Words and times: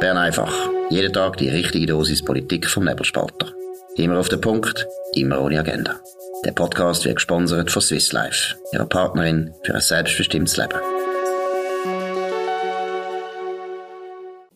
Bern 0.00 0.16
einfach. 0.16 0.54
Jeden 0.90 1.12
Tag 1.12 1.38
die 1.38 1.48
richtige 1.48 1.86
Dosis 1.86 2.24
Politik 2.24 2.68
vom 2.68 2.84
Nebelspalter. 2.84 3.52
Immer 3.96 4.20
auf 4.20 4.28
den 4.28 4.40
Punkt, 4.40 4.86
immer 5.14 5.40
ohne 5.40 5.58
Agenda. 5.58 5.96
Der 6.44 6.52
Podcast 6.52 7.04
wird 7.04 7.16
gesponsert 7.16 7.72
von 7.72 7.82
Swiss 7.82 8.12
Life, 8.12 8.54
ihrer 8.72 8.86
Partnerin 8.86 9.52
für 9.64 9.74
ein 9.74 9.80
selbstbestimmtes 9.80 10.56
Leben. 10.56 10.78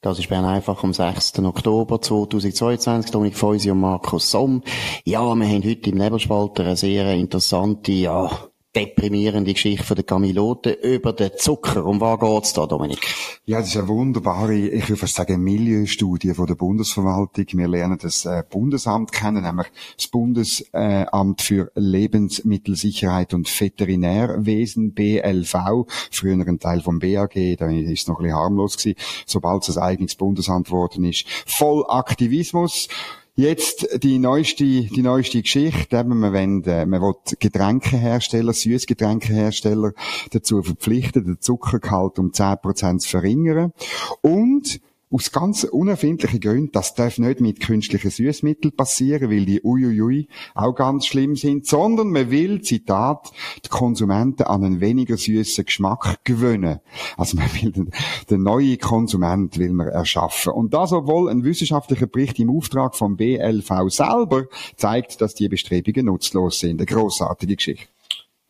Das 0.00 0.20
ist 0.20 0.28
Bern 0.28 0.44
einfach 0.44 0.84
am 0.84 0.92
6. 0.92 1.40
Oktober 1.40 2.00
2022. 2.00 3.10
Dominik 3.10 3.36
Feusi 3.36 3.72
und 3.72 3.80
Markus 3.80 4.30
Somm. 4.30 4.62
Ja, 5.04 5.22
wir 5.34 5.46
haben 5.48 5.64
heute 5.64 5.90
im 5.90 5.98
Nebelspalter 5.98 6.62
eine 6.64 6.76
sehr 6.76 7.12
interessante, 7.14 7.90
ja, 7.90 8.30
deprimierende 8.74 9.52
Geschichte 9.52 9.84
von 9.84 9.96
der 9.96 10.04
Camilote 10.04 10.70
über 10.70 11.12
den 11.12 11.32
Zucker. 11.36 11.84
Um 11.84 12.00
was 12.00 12.18
geht's 12.20 12.52
da, 12.54 12.66
Dominik? 12.66 13.06
Ja, 13.44 13.58
das 13.58 13.68
ist 13.68 13.76
eine 13.76 13.88
wunderbare, 13.88 14.54
ich 14.54 14.88
würde 14.88 15.00
fast 15.00 15.16
sagen, 15.16 15.42
Milieustudie 15.42 16.32
von 16.32 16.46
der 16.46 16.54
Bundesverwaltung. 16.54 17.46
Wir 17.52 17.68
lernen 17.68 17.98
das 18.00 18.24
äh, 18.24 18.42
Bundesamt 18.48 19.12
kennen, 19.12 19.42
nämlich 19.44 19.66
das 19.96 20.06
Bundesamt 20.08 21.42
für 21.42 21.70
Lebensmittelsicherheit 21.74 23.34
und 23.34 23.48
Veterinärwesen, 23.48 24.94
BLV, 24.94 25.86
früher 26.10 26.32
ein 26.34 26.58
Teil 26.58 26.80
vom 26.80 26.98
BAG, 26.98 27.34
da 27.58 27.68
ist 27.68 28.02
es 28.02 28.08
noch 28.08 28.20
ein 28.20 28.24
bisschen 28.24 28.38
harmlos 28.38 28.78
gewesen, 28.78 28.96
sobald 29.26 29.68
es 29.68 29.76
ein 29.76 29.82
eigenes 29.82 30.14
Bundesamt 30.14 30.68
geworden 30.68 31.04
ist. 31.04 31.26
Voll 31.46 31.84
Aktivismus. 31.88 32.88
Jetzt 33.34 33.88
die 34.02 34.18
neueste, 34.18 34.64
die 34.64 35.00
neueste 35.00 35.40
Geschichte. 35.40 35.96
Eben, 35.96 36.20
man, 36.20 36.34
wollen, 36.34 36.64
äh, 36.64 36.84
man 36.84 37.00
will 37.00 37.14
Getränkehersteller, 37.38 38.52
Süßgetränkehersteller 38.52 39.92
dazu 40.32 40.62
verpflichten, 40.62 41.24
den 41.24 41.40
Zuckergehalt 41.40 42.18
um 42.18 42.32
10% 42.32 42.98
zu 42.98 43.08
verringern. 43.08 43.72
Und 44.20 44.80
aus 45.12 45.30
ganz 45.30 45.64
unerfindlichen 45.64 46.40
Gründen, 46.40 46.72
das 46.72 46.94
darf 46.94 47.18
nicht 47.18 47.40
mit 47.40 47.60
künstlichen 47.60 48.10
Süßmitteln 48.10 48.74
passieren, 48.74 49.30
weil 49.30 49.44
die 49.44 49.62
uiuiui 49.62 50.28
auch 50.54 50.74
ganz 50.74 51.06
schlimm 51.06 51.36
sind, 51.36 51.66
sondern 51.66 52.10
man 52.10 52.30
will, 52.30 52.62
Zitat, 52.62 53.30
die 53.64 53.68
Konsumenten 53.68 54.44
an 54.44 54.64
einen 54.64 54.80
weniger 54.80 55.16
süßen 55.16 55.66
Geschmack 55.66 56.24
gewöhnen. 56.24 56.80
Also 57.16 57.36
man 57.36 57.52
will 57.60 57.72
den, 57.72 57.90
den 58.30 58.42
neuen 58.42 58.78
Konsument 58.78 59.58
will 59.58 59.72
man 59.72 59.88
erschaffen. 59.88 60.52
Und 60.52 60.72
das, 60.72 60.92
obwohl 60.92 61.28
ein 61.28 61.44
wissenschaftlicher 61.44 62.06
Bericht 62.06 62.38
im 62.38 62.50
Auftrag 62.50 62.96
vom 62.96 63.16
BLV 63.16 63.70
selber 63.88 64.44
zeigt, 64.76 65.20
dass 65.20 65.34
die 65.34 65.48
Bestrebungen 65.48 66.06
nutzlos 66.06 66.60
sind. 66.60 66.80
Eine 66.80 66.86
grossartige 66.86 67.56
Geschichte. 67.56 67.91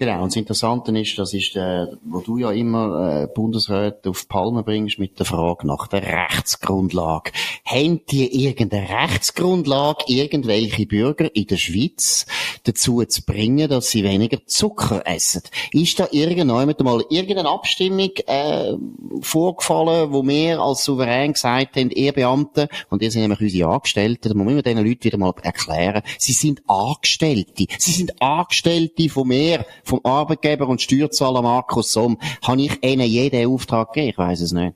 Genau, 0.02 0.24
und 0.24 0.32
das 0.32 0.36
Interessante 0.36 0.98
ist, 0.98 1.16
das 1.16 1.32
ist, 1.32 1.54
äh, 1.54 1.86
wo 2.02 2.18
du 2.18 2.36
ja 2.36 2.50
immer 2.50 3.22
äh, 3.22 3.26
Bundesräte 3.32 4.10
auf 4.10 4.26
Palme 4.26 4.64
bringst 4.64 4.98
mit 4.98 5.16
der 5.20 5.26
Frage 5.26 5.64
nach 5.64 5.86
der 5.86 6.02
Rechtsgrundlage. 6.02 7.30
Haben 7.64 8.00
die 8.10 8.44
irgendeine 8.44 8.88
Rechtsgrundlage, 8.88 10.06
irgendwelche 10.08 10.86
Bürger 10.86 11.32
in 11.36 11.46
der 11.46 11.56
Schweiz 11.56 12.26
dazu 12.64 13.04
zu 13.04 13.24
bringen, 13.24 13.68
dass 13.68 13.90
sie 13.90 14.02
weniger 14.02 14.44
Zucker 14.44 15.02
essen? 15.06 15.42
Ist 15.70 16.00
da 16.00 16.08
irgendjemand 16.10 16.80
mal 16.80 17.04
irgendeine 17.08 17.50
Abstimmung 17.50 18.10
äh, 18.26 18.72
vorgefallen, 19.20 20.12
wo 20.12 20.26
wir 20.26 20.60
als 20.60 20.82
Souverän 20.82 21.34
gesagt 21.34 21.76
haben, 21.76 21.90
ihr 21.90 22.10
Beamten, 22.10 22.66
und 22.90 23.02
ihr 23.02 23.12
sind 23.12 23.22
nämlich 23.22 23.40
unsere 23.40 23.70
Angestellten, 23.70 24.30
da 24.30 24.34
muss 24.34 24.52
man 24.52 24.62
diesen 24.64 24.84
Leuten 24.84 25.04
wieder 25.04 25.18
mal 25.18 25.32
erklären, 25.44 26.02
sie 26.18 26.32
sind 26.32 26.60
Angestellte. 26.66 27.66
Sie 27.78 27.92
sind 27.92 28.20
Angestellte 28.20 29.08
von 29.08 29.28
mir, 29.28 29.64
vom 29.92 30.00
Arbeitgeber 30.04 30.66
und 30.68 30.80
Steuerzahler 30.80 31.42
Markus 31.42 31.92
Somm. 31.92 32.16
Habe 32.42 32.62
ich 32.62 32.82
ihnen 32.82 33.06
jeden 33.06 33.46
Auftrag 33.46 33.92
gegeben? 33.92 34.10
Ich 34.10 34.18
weiß 34.18 34.40
es 34.40 34.52
nicht. 34.52 34.74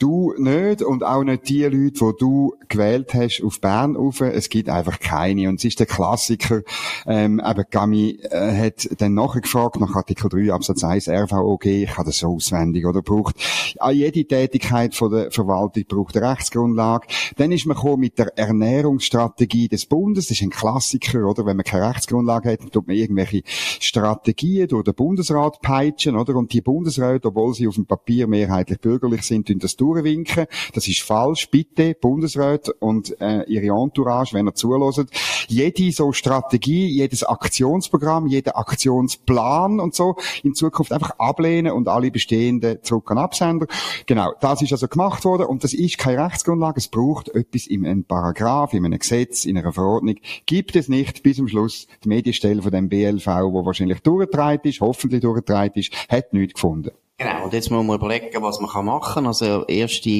Du 0.00 0.34
nicht 0.36 0.82
und 0.82 1.04
auch 1.04 1.22
nicht 1.22 1.48
die 1.48 1.62
Leute, 1.62 1.92
die 1.92 2.12
du 2.18 2.54
gewählt 2.68 3.14
hast 3.14 3.40
auf 3.44 3.60
Bern 3.60 3.94
rauf. 3.94 4.20
Es 4.20 4.48
gibt 4.48 4.68
einfach 4.68 4.98
keine. 4.98 5.48
Und 5.48 5.60
es 5.60 5.64
ist 5.66 5.78
der 5.78 5.86
Klassiker, 5.86 6.62
ähm, 7.06 7.40
eben 7.44 7.64
Gami 7.70 8.18
äh, 8.22 8.66
hat 8.66 8.88
dann 8.98 9.14
nachgefragt 9.14 9.78
nach 9.78 9.94
Artikel 9.94 10.28
3 10.28 10.52
Absatz 10.52 10.82
1 10.82 11.08
RVOG, 11.08 11.66
ich 11.66 11.96
habe 11.96 12.06
das 12.06 12.18
so 12.18 12.34
auswendig, 12.34 12.86
oder 12.86 13.02
braucht, 13.02 13.36
auch 13.78 13.90
jede 13.90 14.24
Tätigkeit 14.24 14.96
von 14.96 15.12
der 15.12 15.30
Verwaltung 15.30 15.84
braucht 15.86 16.16
eine 16.16 16.28
Rechtsgrundlage. 16.28 17.06
Dann 17.36 17.52
ist 17.52 17.66
man 17.66 17.76
gekommen 17.76 18.00
mit 18.00 18.18
der 18.18 18.36
Ernährungsstrategie 18.36 19.68
des 19.68 19.86
Bundes, 19.86 20.26
das 20.26 20.38
ist 20.38 20.42
ein 20.42 20.50
Klassiker, 20.50 21.24
oder? 21.24 21.46
Wenn 21.46 21.56
man 21.56 21.64
keine 21.64 21.88
Rechtsgrundlage 21.90 22.50
hat, 22.50 22.62
dann 22.62 22.70
tut 22.70 22.88
man 22.88 22.96
irgendwelche 22.96 23.42
Strategien 23.46 24.66
durch 24.66 24.84
den 24.84 24.94
Bundesrat 24.94 25.60
peitschen, 25.60 26.16
oder? 26.16 26.34
Und 26.34 26.52
die 26.52 26.62
Bundesräte, 26.62 27.28
obwohl 27.28 27.54
sie 27.54 27.68
auf 27.68 27.76
dem 27.76 27.86
Papier 27.86 28.26
mehrheitlich 28.26 28.80
bürgerlich 28.80 29.22
sind, 29.22 29.46
tun 29.46 29.60
das 29.60 29.76
durchwinken. 29.84 30.46
Das 30.72 30.88
ist 30.88 31.00
falsch. 31.00 31.48
Bitte, 31.50 31.94
Bundesrat 31.94 32.68
und 32.80 33.20
äh, 33.20 33.44
ihre 33.44 33.78
Entourage, 33.78 34.34
wenn 34.34 34.48
ihr 34.48 34.54
zulässt, 34.54 35.04
jede 35.48 35.92
so 35.92 36.12
Strategie, 36.12 36.86
jedes 36.86 37.22
Aktionsprogramm, 37.22 38.26
jeder 38.26 38.56
Aktionsplan 38.56 39.80
und 39.80 39.94
so 39.94 40.16
in 40.42 40.54
Zukunft 40.54 40.92
einfach 40.92 41.12
ablehnen 41.18 41.72
und 41.72 41.88
alle 41.88 42.10
bestehenden 42.10 42.82
zurück 42.82 43.10
an 43.10 43.18
Absender. 43.18 43.66
Genau, 44.06 44.32
das 44.40 44.62
ist 44.62 44.72
also 44.72 44.88
gemacht 44.88 45.24
worden 45.24 45.46
und 45.46 45.64
das 45.64 45.74
ist 45.74 45.98
keine 45.98 46.24
Rechtsgrundlage. 46.24 46.78
Es 46.78 46.88
braucht 46.88 47.28
etwas 47.28 47.66
in 47.66 47.86
einem 47.86 48.04
Paragraph, 48.04 48.72
in 48.72 48.84
einem 48.84 48.98
Gesetz, 48.98 49.44
in 49.44 49.58
einer 49.58 49.72
Verordnung. 49.72 50.16
Gibt 50.46 50.76
es 50.76 50.88
nicht 50.88 51.22
bis 51.22 51.36
zum 51.36 51.48
Schluss 51.48 51.86
die 52.02 52.08
Medienstelle 52.08 52.62
von 52.62 52.72
dem 52.72 52.88
BLV, 52.88 53.26
wo 53.26 53.64
wahrscheinlich 53.66 54.00
durchgetragen 54.00 54.70
ist, 54.70 54.80
hoffentlich 54.80 55.20
durchgetragen 55.20 55.74
ist, 55.74 55.92
hat 56.08 56.32
nichts 56.32 56.54
gefunden. 56.54 56.90
Genau, 57.16 57.44
und 57.44 57.52
jetzt 57.52 57.70
muss 57.70 57.84
man 57.84 57.96
überlegen, 57.96 58.42
was 58.42 58.58
man 58.58 58.84
machen 58.84 59.14
kann. 59.14 59.26
Also, 59.28 59.64
erste, 59.66 60.10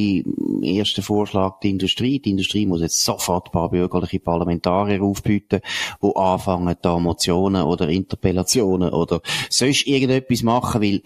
erster 0.62 1.02
Vorschlag, 1.02 1.58
die 1.58 1.70
Industrie. 1.70 2.20
Die 2.20 2.30
Industrie 2.30 2.66
muss 2.66 2.82
jetzt 2.82 3.04
sofort 3.04 3.48
ein 3.48 3.50
paar 3.50 3.70
bürgerliche 3.70 4.20
Parlamentarier 4.20 5.02
aufbieten, 5.02 5.60
die 6.00 6.16
anfangen, 6.16 6.76
da 6.80 6.98
Motionen 7.00 7.64
oder 7.64 7.88
Interpellationen 7.88 8.90
oder 8.90 9.22
sonst 9.50 9.88
irgendetwas 9.88 10.44
machen, 10.44 10.82
weil 10.82 11.02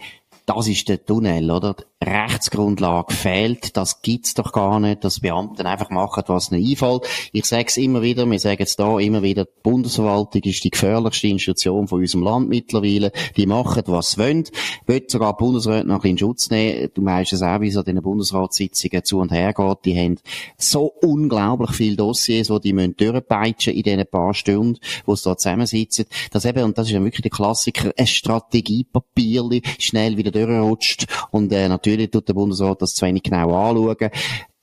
das 0.48 0.66
ist 0.66 0.88
der 0.88 1.04
Tunnel, 1.04 1.50
oder? 1.50 1.74
Die 1.74 2.08
Rechtsgrundlage 2.08 3.12
fehlt, 3.12 3.76
das 3.76 4.00
gibt's 4.00 4.32
doch 4.32 4.52
gar 4.52 4.80
nicht, 4.80 5.04
dass 5.04 5.20
Beamten 5.20 5.66
einfach 5.66 5.90
machen, 5.90 6.22
was 6.28 6.50
ihnen 6.50 6.64
einfällt. 6.64 7.02
Ich 7.32 7.44
sage 7.44 7.66
es 7.66 7.76
immer 7.76 8.00
wieder, 8.00 8.28
wir 8.30 8.38
sagen 8.38 8.62
es 8.62 8.76
da 8.76 8.98
immer 8.98 9.22
wieder, 9.22 9.44
die 9.44 9.50
Bundesverwaltung 9.62 10.40
ist 10.42 10.64
die 10.64 10.70
gefährlichste 10.70 11.26
Institution 11.26 11.86
von 11.86 12.00
unserem 12.00 12.22
Land 12.22 12.48
mittlerweile. 12.48 13.12
Die 13.36 13.46
machen, 13.46 13.82
was 13.86 14.12
sie 14.12 14.20
wollen. 14.20 14.44
Will 14.86 15.04
sogar 15.06 15.36
die 15.36 15.44
Bundesräte 15.44 15.86
noch 15.86 16.04
in 16.04 16.16
Schutz 16.16 16.48
nehmen. 16.48 16.88
Du 16.94 17.02
meinst 17.02 17.34
es 17.34 17.42
auch, 17.42 17.60
wie 17.60 17.68
es 17.68 17.76
an 17.76 17.84
den 17.84 18.00
Bundesratssitzungen 18.00 19.04
zu 19.04 19.18
und 19.18 19.32
her 19.32 19.52
geht. 19.52 19.78
Die 19.84 19.98
haben 19.98 20.18
so 20.56 20.86
unglaublich 21.02 21.72
viele 21.72 21.96
Dossiers, 21.96 22.48
die 22.48 22.60
die 22.60 22.72
müssen 22.72 22.96
durchpeitschen 22.96 23.74
in 23.74 23.82
diesen 23.82 24.06
paar 24.06 24.32
Stunden, 24.32 24.78
wo 25.04 25.14
sie 25.14 25.28
da 25.28 25.36
zusammensitzen. 25.36 26.06
Das 26.30 26.46
eben, 26.46 26.64
und 26.64 26.78
das 26.78 26.86
ist 26.86 26.94
ja 26.94 27.02
wirklich 27.04 27.22
der 27.22 27.30
Klassiker, 27.32 27.92
ein 27.98 28.06
Strategiepapier, 28.06 29.60
schnell 29.78 30.16
wieder 30.16 30.37
durchrutscht. 30.46 31.06
Und 31.30 31.52
äh, 31.52 31.68
natürlich 31.68 32.10
tut 32.10 32.28
der 32.28 32.34
Bundesrat 32.34 32.82
das 32.82 32.94
zu 32.94 33.06
wenig 33.06 33.22
genau 33.22 33.54
anschauen. 33.54 34.10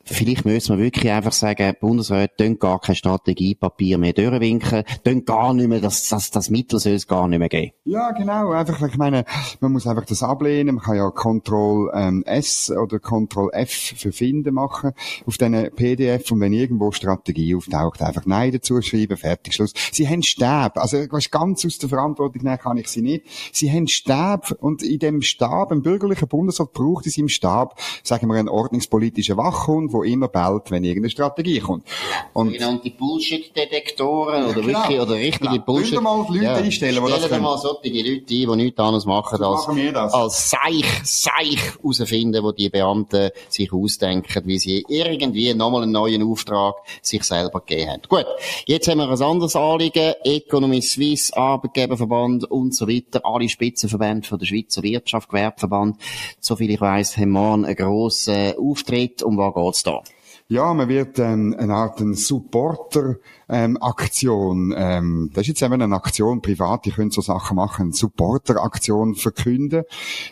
Vielleicht 0.05 0.45
müssen 0.45 0.77
wir 0.77 0.83
wirklich 0.83 1.11
einfach 1.11 1.31
sagen, 1.31 1.75
Bundesrat, 1.79 2.37
tun 2.37 2.59
gar 2.59 2.79
kein 2.79 2.95
Strategiepapier 2.95 3.97
mehr 3.97 4.13
durchwinken, 4.13 4.83
tun 5.03 5.25
gar 5.25 5.53
nicht 5.53 5.67
mehr, 5.67 5.79
das, 5.79 6.07
das, 6.09 6.31
das 6.31 6.49
Mittel 6.49 6.79
soll 6.79 6.93
es 6.93 7.07
gar 7.07 7.27
nicht 7.27 7.39
mehr 7.39 7.49
geben. 7.49 7.71
Ja, 7.85 8.11
genau, 8.11 8.51
einfach, 8.51 8.81
ich 8.87 8.97
meine, 8.97 9.25
man 9.59 9.71
muss 9.71 9.87
einfach 9.87 10.05
das 10.05 10.23
ablehnen, 10.23 10.75
man 10.75 10.83
kann 10.83 10.95
ja 10.95 11.09
Ctrl 11.11 11.91
ähm, 11.93 12.23
S 12.25 12.71
oder 12.71 12.99
Ctrl 12.99 13.49
F 13.51 13.93
für 13.97 14.11
Finden 14.11 14.53
machen 14.53 14.91
auf 15.25 15.37
diesen 15.37 15.71
PDF 15.75 16.31
und 16.31 16.39
wenn 16.39 16.53
irgendwo 16.53 16.91
Strategie 16.91 17.55
auftaucht, 17.55 18.01
einfach 18.01 18.25
Nein 18.25 18.51
dazu 18.51 18.81
schreiben, 18.81 19.17
fertig, 19.17 19.53
Schluss. 19.53 19.73
Sie 19.91 20.07
haben 20.07 20.23
Stab, 20.23 20.77
also 20.77 20.97
weißt, 20.97 21.31
ganz 21.31 21.65
aus 21.65 21.77
der 21.77 21.89
Verantwortung 21.89 22.43
nehmen 22.43 22.57
kann 22.57 22.77
ich 22.77 22.87
sie 22.87 23.01
nicht. 23.01 23.25
Sie 23.51 23.71
haben 23.71 23.87
Stab. 23.87 24.51
Und 24.59 24.83
in 24.83 24.99
dem 24.99 25.21
Stab, 25.21 25.71
ein 25.71 25.81
bürgerlicher 25.81 26.27
Bundesrat 26.27 26.73
braucht 26.73 27.07
es 27.07 27.17
im 27.17 27.29
Stab, 27.29 27.79
sagen 28.03 28.27
wir, 28.27 28.35
einen 28.35 28.49
ordnungspolitischen 28.49 29.37
Wachhund, 29.37 29.93
wo 29.95 30.03
immer 30.03 30.27
bellt, 30.27 30.69
wenn 30.71 30.83
irgendeine 30.83 31.09
Strategie 31.09 31.59
kommt. 31.59 31.85
Und 32.33 32.51
Sogenannte 32.51 32.89
Bullshit-Detektoren 32.91 34.45
oder 34.45 34.61
Genau. 34.61 34.67
wirklich, 34.79 34.99
oder 34.99 35.15
richtige 35.15 35.49
Genau. 35.51 35.63
Bullshit. 35.65 36.01
Mal 36.01 36.25
Leute 36.29 36.49
einstellen, 36.55 37.03
die 37.05 37.11
das 37.11 37.27
können? 37.29 37.43
mal 37.43 37.57
solche 37.57 37.89
Leute 37.89 38.09
ein, 38.11 38.25
die 38.27 38.47
nichts 38.55 38.79
anderes 38.79 39.05
machen, 39.05 39.41
als, 39.43 39.67
machen 39.67 39.95
als 39.95 40.49
Seich, 40.49 40.85
Seich 41.03 41.57
herausfinden, 41.81 42.43
wo 42.43 42.51
die 42.51 42.69
Beamten 42.69 43.29
sich 43.49 43.71
ausdenken, 43.71 44.43
wie 44.45 44.59
sie 44.59 44.85
irgendwie 44.87 45.53
nochmal 45.53 45.83
einen 45.83 45.91
neuen 45.91 46.23
Auftrag 46.23 46.75
sich 47.01 47.23
selber 47.23 47.61
gegeben 47.61 47.91
haben. 47.91 48.01
Gut. 48.07 48.25
Jetzt 48.65 48.87
haben 48.87 48.97
wir 48.97 49.09
ein 49.09 49.21
anderes 49.21 49.55
Anliegen. 49.55 50.13
Economy 50.23 50.81
Suisse, 50.81 51.35
Arbeitgeberverband 51.35 52.49
und 52.51 52.75
so 52.75 52.87
weiter. 52.87 53.21
Alle 53.23 53.47
Spitzenverbände 53.49 54.27
von 54.27 54.39
der 54.39 54.45
Schweizer 54.45 54.83
Wirtschaft, 54.83 55.29
Gewerbeverband. 55.29 55.97
Soviel 56.39 56.71
ich 56.71 56.81
weiss, 56.81 57.17
haben 57.17 57.31
morgen 57.31 57.65
einen 57.65 57.75
grossen 57.75 58.53
Auftritt. 58.57 59.23
Um 59.23 59.37
was 59.37 59.53
geht's 59.53 59.83
da? 59.85 60.01
Ja, 60.47 60.73
man 60.73 60.89
wird 60.89 61.17
ähm, 61.19 61.55
eine 61.57 61.73
Art 61.73 61.99
Supporter 62.13 63.15
ähm, 63.49 63.77
Aktion. 63.81 64.73
Ähm, 64.75 65.29
das 65.33 65.43
ist 65.43 65.47
jetzt 65.47 65.61
eben 65.61 65.81
eine 65.81 65.95
Aktion, 65.95 66.41
privat, 66.41 66.85
die 66.85 66.91
können 66.91 67.11
so 67.11 67.21
Sachen 67.21 67.55
machen, 67.55 67.91
Supporter-Aktion 67.91 69.15
verkünden. 69.15 69.83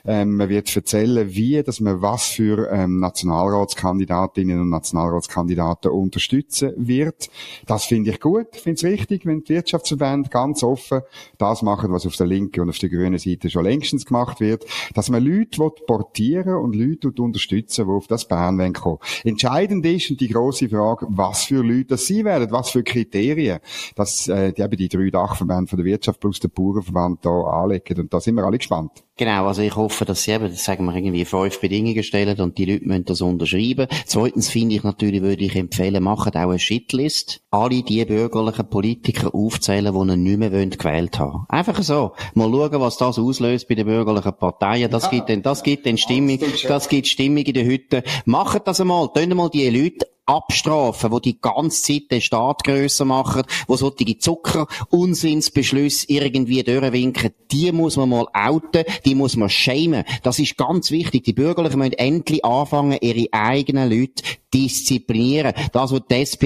Ähm, 0.05 0.37
man 0.37 0.49
wird 0.49 0.75
erzählen, 0.75 1.33
wie, 1.33 1.61
dass 1.63 1.79
man 1.79 2.01
was 2.01 2.25
für 2.25 2.71
ähm, 2.71 2.99
Nationalratskandidatinnen 2.99 4.59
und 4.59 4.69
Nationalratskandidaten 4.69 5.91
unterstützen 5.91 6.73
wird. 6.77 7.29
Das 7.65 7.85
finde 7.85 8.11
ich 8.11 8.19
gut, 8.19 8.55
finde 8.55 8.75
es 8.75 8.83
richtig, 8.83 9.25
wenn 9.25 9.43
die 9.43 9.49
Wirtschaftsverbände 9.49 10.29
ganz 10.29 10.63
offen 10.63 11.01
das 11.37 11.61
machen, 11.61 11.91
was 11.91 12.05
auf 12.05 12.15
der 12.15 12.27
linken 12.27 12.61
und 12.61 12.69
auf 12.69 12.79
der 12.79 12.89
grünen 12.89 13.19
Seite 13.19 13.49
schon 13.49 13.63
längstens 13.63 14.05
gemacht 14.05 14.39
wird, 14.39 14.65
dass 14.93 15.09
man 15.09 15.23
Leute 15.23 15.69
portieren 15.85 16.55
und 16.55 16.75
Leute 16.75 17.09
unterstützen, 17.21 17.85
die 17.85 17.91
auf 17.91 18.07
das 18.07 18.27
Bern 18.27 18.73
kommen 18.73 18.97
Entscheidend 19.23 19.85
ist, 19.85 20.11
und 20.11 20.21
die 20.21 20.29
grosse 20.29 20.69
Frage, 20.69 21.07
was 21.09 21.43
für 21.43 21.63
Leute 21.63 21.85
das 21.85 22.05
sie 22.05 22.25
werden, 22.25 22.51
was 22.51 22.69
für 22.69 22.83
Kriterien 22.83 23.02
Kriterien, 23.03 23.59
dass 23.95 24.27
äh, 24.27 24.53
die, 24.53 24.61
eben 24.61 24.77
die 24.77 24.89
drei 24.89 25.09
Dachverbände 25.09 25.69
von 25.69 25.77
der 25.77 25.85
Wirtschaft 25.85 26.19
plus 26.19 26.39
der 26.39 26.49
Bauernverband 26.49 27.25
da 27.25 27.29
anlegen. 27.29 27.99
Und 27.99 28.13
da 28.13 28.19
sind 28.19 28.35
wir 28.35 28.43
alle 28.43 28.57
gespannt. 28.57 29.03
Genau, 29.15 29.45
also 29.45 29.61
ich 29.61 29.75
hoffe, 29.75 30.05
dass 30.05 30.23
sie 30.23 30.31
eben, 30.31 30.51
sagen 30.53 30.85
wir, 30.85 30.95
irgendwie 30.95 31.23
fünf 31.23 31.61
Bedingungen 31.61 32.01
stellen 32.01 32.39
und 32.41 32.57
die 32.57 32.65
Leute 32.65 32.85
müssen 32.85 33.05
das 33.05 33.21
unterschreiben. 33.21 33.87
Zweitens 34.07 34.49
finde 34.49 34.75
ich 34.75 34.83
natürlich, 34.83 35.21
würde 35.21 35.43
ich 35.43 35.55
empfehlen, 35.55 36.03
macht 36.03 36.35
auch 36.35 36.49
eine 36.49 36.57
Shitlist. 36.57 37.41
Alle 37.51 37.83
die 37.83 38.03
bürgerlichen 38.05 38.67
Politiker 38.67 39.35
aufzählen, 39.35 39.93
die 39.93 40.17
nicht 40.17 40.39
mehr 40.39 40.49
gewählt 40.49 41.19
haben. 41.19 41.45
Einfach 41.47 41.83
so. 41.83 42.13
Mal 42.33 42.49
schauen, 42.49 42.81
was 42.81 42.97
das 42.97 43.19
auslöst 43.19 43.67
bei 43.67 43.75
den 43.75 43.85
bürgerlichen 43.85 44.33
Parteien. 44.33 44.89
Das 44.89 45.03
ja. 45.03 45.09
gibt 45.09 45.29
dann, 45.29 45.43
das 45.43 45.61
gibt 45.61 45.85
dann 45.85 45.97
Stimmung, 45.97 46.39
das 46.67 46.89
gibt 46.89 47.07
Stimmung 47.07 47.43
in 47.43 47.53
der 47.53 47.65
Hütte. 47.65 48.03
Macht 48.25 48.67
das 48.67 48.81
einmal. 48.81 49.09
Tun 49.13 49.29
mal 49.35 49.49
die 49.51 49.69
Leute 49.69 50.07
abstrafen, 50.25 51.11
wo 51.11 51.19
die 51.19 51.39
ganze 51.39 51.83
Zeit 51.83 52.11
den 52.11 52.21
Staat 52.21 52.63
grösser 52.63 53.05
machen, 53.05 53.43
wo 53.67 53.75
solche 53.75 54.17
Zucker, 54.17 54.67
Unsinnsbeschlüsse 54.89 56.05
irgendwie 56.09 56.63
durchwinken, 56.63 57.31
die 57.51 57.71
muss 57.71 57.97
man 57.97 58.09
mal 58.09 58.27
outen, 58.33 58.83
die 59.05 59.15
muss 59.15 59.35
man 59.35 59.49
schämen. 59.49 60.05
Das 60.23 60.39
ist 60.39 60.57
ganz 60.57 60.91
wichtig. 60.91 61.23
Die 61.23 61.33
Bürgerlichen 61.33 61.79
müssen 61.79 61.93
endlich 61.93 62.43
anfangen, 62.45 62.97
ihre 63.01 63.27
eigenen 63.31 63.89
Leute 63.89 64.23
disziplinieren. 64.53 65.53
Das, 65.71 65.91
was 65.91 66.01
die 66.09 66.15
SP 66.21 66.43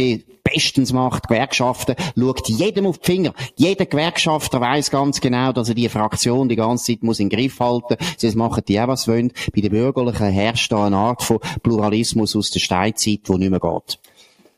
bestens 0.47 0.93
macht, 0.93 1.27
Gewerkschaften, 1.27 1.95
schaut 2.17 2.47
jedem 2.47 2.85
auf 2.85 2.99
die 2.99 3.05
Finger. 3.05 3.33
Jeder 3.55 3.85
Gewerkschafter 3.85 4.61
weiß 4.61 4.91
ganz 4.91 5.19
genau, 5.19 5.51
dass 5.51 5.69
er 5.69 5.75
die 5.75 5.89
Fraktion 5.89 6.47
die 6.47 6.55
ganze 6.55 6.93
Zeit 6.93 7.03
muss 7.03 7.19
in 7.19 7.29
den 7.29 7.37
Griff 7.37 7.59
halten. 7.59 7.97
Sonst 8.17 8.35
machen 8.35 8.63
die 8.67 8.79
auch 8.79 8.87
was 8.87 9.07
wollen. 9.07 9.33
Bei 9.53 9.61
den 9.61 9.71
Bürgerlichen 9.71 10.27
herrscht 10.27 10.71
da 10.71 10.85
eine 10.85 10.97
Art 10.97 11.23
von 11.23 11.39
Pluralismus 11.63 12.35
aus 12.35 12.51
der 12.51 12.59
Steinzeit, 12.59 13.21
wo 13.25 13.37
nicht 13.37 13.49
mehr 13.49 13.59
geht. 13.67 13.99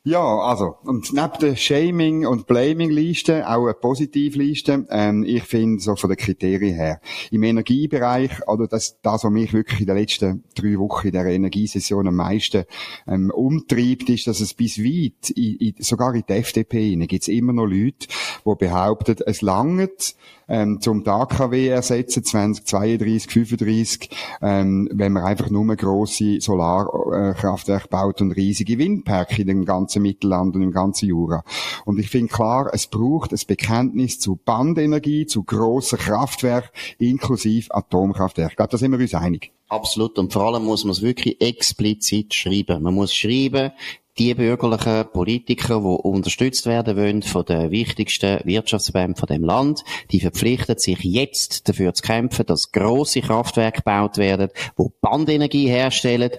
Ja, 0.06 0.24
also, 0.24 0.78
und 0.86 1.12
neben 1.12 1.40
der 1.42 1.58
Shaming- 1.58 2.26
und 2.26 2.48
Blaming-Liste 2.48 3.46
auch 3.50 3.66
eine 3.66 3.74
Positivliste. 3.74 4.88
Ähm, 4.90 5.26
ich 5.28 5.44
finde, 5.44 5.84
so 5.84 5.98
von 5.98 6.10
den 6.10 6.16
Kriterien 6.16 6.74
her, 6.74 7.02
im 7.32 7.44
Energiebereich, 7.44 8.48
oder 8.48 8.68
das, 8.68 9.02
das, 9.02 9.26
was 9.26 9.32
mich 9.32 9.52
wirklich 9.52 9.82
in 9.82 9.88
den 9.88 9.98
letzten 9.98 10.44
drei 10.56 10.78
Wochen 10.78 11.08
in 11.08 11.14
der 11.14 11.26
Energiesession 11.26 12.08
am 12.08 12.16
meisten 12.16 12.64
ähm, 13.10 13.30
umtreibt, 13.30 14.10
ist, 14.10 14.28
dass 14.28 14.40
es 14.40 14.54
bis 14.54 14.80
weit, 14.80 15.32
in, 15.32 15.58
in, 15.58 15.74
sogar 15.80 16.16
in 16.16 16.24
der 16.30 16.38
FDP 16.38 16.96
gibt 16.96 17.24
es 17.24 17.28
immer 17.28 17.52
noch 17.52 17.66
Leute, 17.66 18.08
die 18.46 18.56
behaupten, 18.56 19.18
es 19.26 19.42
langt, 19.42 20.16
ähm, 20.48 20.82
zum 20.82 21.08
AKW 21.08 21.68
ersetzen, 21.68 22.24
2032, 22.24 23.32
35, 23.32 24.10
ähm, 24.42 24.90
wenn 24.92 25.14
man 25.14 25.24
einfach 25.24 25.50
nur 25.50 25.76
grosse 25.76 26.42
Solarkraftwerke 26.42 27.88
baut 27.88 28.22
und 28.22 28.32
riesige 28.32 28.78
Windparks 28.78 29.38
in 29.38 29.48
dem 29.48 29.66
ganzen 29.66 29.89
Mittelland 29.98 30.56
und 30.56 30.62
im 30.62 30.72
ganzen 30.72 31.08
Jura. 31.08 31.44
Und 31.86 32.00
ich 32.00 32.10
finde 32.10 32.32
klar, 32.32 32.70
es 32.74 32.88
braucht 32.88 33.32
ein 33.32 33.40
Bekenntnis 33.48 34.20
zu 34.20 34.36
Bandenergie, 34.36 35.26
zu 35.26 35.44
grossen 35.44 35.98
Kraftwerken, 35.98 36.70
inklusive 37.00 37.74
Atomkraftwerken. 37.74 38.52
Ich 38.52 38.58
glaube, 38.58 38.72
da 38.72 38.78
sind 38.78 38.92
wir 38.92 39.00
uns 39.00 39.16
einig. 39.16 39.52
Absolut. 39.70 40.18
Und 40.18 40.34
vor 40.34 40.44
allem 40.44 40.66
muss 40.66 40.84
man 40.84 40.92
es 40.92 41.02
wirklich 41.02 41.40
explizit 41.42 42.34
schreiben. 42.34 42.82
Man 42.82 42.96
muss 42.96 43.14
schreiben, 43.14 43.72
die 44.20 44.34
bürgerlichen 44.34 45.06
Politiker, 45.14 45.80
die 45.80 46.08
unterstützt 46.08 46.66
werden 46.66 46.98
wollen 46.98 47.22
von 47.22 47.46
den 47.46 47.72
wichtigsten 47.72 48.42
Wirtschaftsverbänden 48.44 49.16
von 49.16 49.28
dem 49.28 49.46
Land, 49.46 49.84
die 50.12 50.20
verpflichten 50.20 50.78
sich 50.78 51.00
jetzt 51.04 51.70
dafür 51.70 51.94
zu 51.94 52.04
kämpfen, 52.04 52.46
dass 52.46 52.74
große 52.74 53.22
Kraftwerke 53.22 53.78
gebaut 53.78 54.18
werden, 54.18 54.50
wo 54.76 54.92
Bandenergie 55.02 55.70
herstellen, 55.70 56.32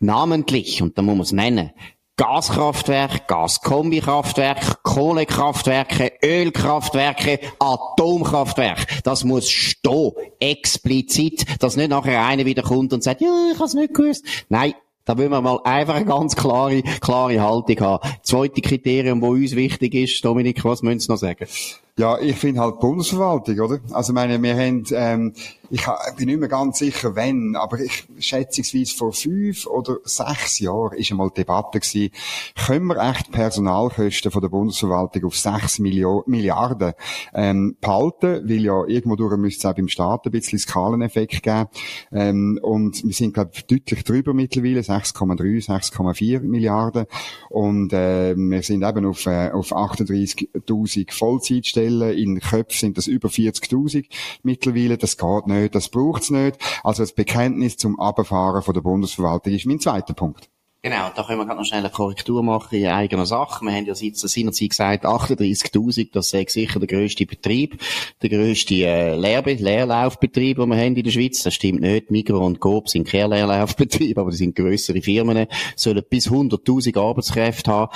namentlich, 0.00 0.82
und 0.82 0.98
da 0.98 1.02
muss 1.02 1.14
man 1.14 1.22
es 1.22 1.32
nennen, 1.32 1.70
Gaskraftwerke, 2.18 3.20
Gaskombikraftwerke, 3.28 4.74
Kohlekraftwerke, 4.82 6.12
Ölkraftwerke, 6.20 7.38
Atomkraftwerke. 7.60 8.84
Das 9.04 9.22
muss 9.22 9.48
stehen, 9.48 10.10
explizit, 10.40 11.62
dass 11.62 11.76
nicht 11.76 11.90
nachher 11.90 12.26
einer 12.26 12.44
wieder 12.44 12.62
kommt 12.62 12.92
und 12.92 13.04
sagt, 13.04 13.20
ja, 13.20 13.50
ich 13.52 13.60
hab's 13.60 13.74
nicht 13.74 13.94
gewusst. 13.94 14.24
Nein, 14.48 14.74
da 15.04 15.16
wollen 15.16 15.30
wir 15.30 15.40
mal 15.40 15.60
einfach 15.62 15.94
eine 15.94 16.06
ganz 16.06 16.34
klare, 16.34 16.82
klare 16.82 17.40
Haltung 17.40 17.80
haben. 17.80 18.08
Zweite 18.22 18.62
Kriterium, 18.62 19.20
das 19.20 19.30
uns 19.30 19.54
wichtig 19.54 19.94
ist, 19.94 20.24
Dominik, 20.24 20.64
was 20.64 20.82
müssen 20.82 20.98
Sie 20.98 21.12
noch 21.12 21.18
sagen? 21.18 21.46
Ja, 21.98 22.16
ich 22.16 22.36
finde 22.36 22.60
halt 22.60 22.78
Bundesverwaltung, 22.78 23.58
oder? 23.58 23.80
Also, 23.90 24.12
meine, 24.12 24.40
wir 24.40 24.54
haben, 24.56 24.84
ähm, 24.92 25.32
ich 25.68 25.84
bin 26.16 26.26
nicht 26.26 26.38
mehr 26.38 26.48
ganz 26.48 26.78
sicher, 26.78 27.16
wenn, 27.16 27.56
aber 27.56 27.80
ich 27.80 28.06
schätzungsweise 28.20 28.94
vor 28.94 29.12
fünf 29.12 29.66
oder 29.66 29.96
sechs 30.04 30.60
Jahren 30.60 30.96
ist 30.96 31.10
einmal 31.10 31.30
Debatte 31.30 31.80
gewesen, 31.80 32.10
können 32.54 32.86
wir 32.86 33.10
echt 33.10 33.32
Personalkosten 33.32 34.30
von 34.30 34.40
der 34.40 34.48
Bundesverwaltung 34.48 35.24
auf 35.24 35.36
sechs 35.36 35.80
Milliarden 35.80 36.92
ähm, 37.34 37.76
behalten, 37.80 38.48
weil 38.48 38.60
ja 38.60 38.84
irgendwo 38.86 39.16
durch 39.16 39.36
müsste 39.36 39.66
es 39.66 39.72
auch 39.72 39.76
beim 39.76 39.88
Staat 39.88 40.24
ein 40.24 40.30
bisschen 40.30 40.60
Skaleneffekt 40.60 41.42
geben. 41.42 41.66
Ähm, 42.12 42.60
und 42.62 43.04
wir 43.04 43.12
sind, 43.12 43.34
glaube 43.34 43.50
ich, 43.54 43.66
deutlich 43.66 44.04
drüber 44.04 44.34
mittlerweile, 44.34 44.80
6,3, 44.80 45.66
6,4 45.66 46.40
Milliarden. 46.42 47.06
Und 47.50 47.92
äh, 47.92 48.36
wir 48.36 48.62
sind 48.62 48.84
eben 48.84 49.04
auf, 49.04 49.26
äh, 49.26 49.50
auf 49.50 49.72
38.000 49.72 51.12
Vollzeitstellen. 51.12 51.87
In 51.88 52.40
Köpfen 52.40 52.78
sind 52.78 52.98
das 52.98 53.06
über 53.06 53.28
40.000 53.28 54.06
mittlerweile. 54.42 54.98
Das 54.98 55.16
geht 55.16 55.46
nicht 55.46 55.74
das 55.74 55.88
braucht's 55.88 56.30
nicht. 56.30 56.58
Also 56.82 57.02
das 57.02 57.12
Bekenntnis 57.12 57.76
zum 57.76 57.98
Abfahren 58.00 58.62
von 58.62 58.74
der 58.74 58.80
Bundesverwaltung 58.80 59.52
ist 59.52 59.66
mein 59.66 59.80
zweiter 59.80 60.14
Punkt. 60.14 60.48
Genau, 60.80 61.10
da 61.14 61.24
können 61.24 61.40
wir 61.40 61.46
gerade 61.46 61.58
noch 61.58 61.66
schnell 61.66 61.80
eine 61.80 61.90
Korrektur 61.90 62.40
machen 62.44 62.78
in 62.78 62.86
eigener 62.86 63.26
Sache. 63.26 63.64
Wir 63.64 63.72
haben 63.72 63.86
ja 63.86 63.96
seinerzeit 63.96 64.70
gesagt, 64.70 65.04
38.000, 65.04 66.10
das 66.12 66.30
sei 66.30 66.46
sicher 66.48 66.78
der 66.78 66.86
grösste 66.86 67.26
Betrieb, 67.26 67.80
der 68.22 68.30
grösste 68.30 68.74
äh, 68.74 69.16
Lehr 69.16 69.42
Leerlaufbetrieb, 69.42 70.56
den 70.56 70.68
wir 70.68 70.76
haben 70.76 70.94
in 70.94 71.02
der 71.02 71.10
Schweiz. 71.10 71.42
Das 71.42 71.54
stimmt 71.54 71.80
nicht. 71.80 72.12
Migros 72.12 72.46
und 72.46 72.60
Coop 72.60 72.88
sind 72.88 73.08
keine 73.08 73.34
Leerlaufbetriebe, 73.34 74.20
aber 74.20 74.30
die 74.30 74.36
sind 74.36 74.54
grössere 74.54 75.02
Firmen, 75.02 75.48
sollen 75.74 76.04
bis 76.08 76.30
100.000 76.30 76.96
Arbeitskräfte 76.96 77.72
haben 77.72 77.92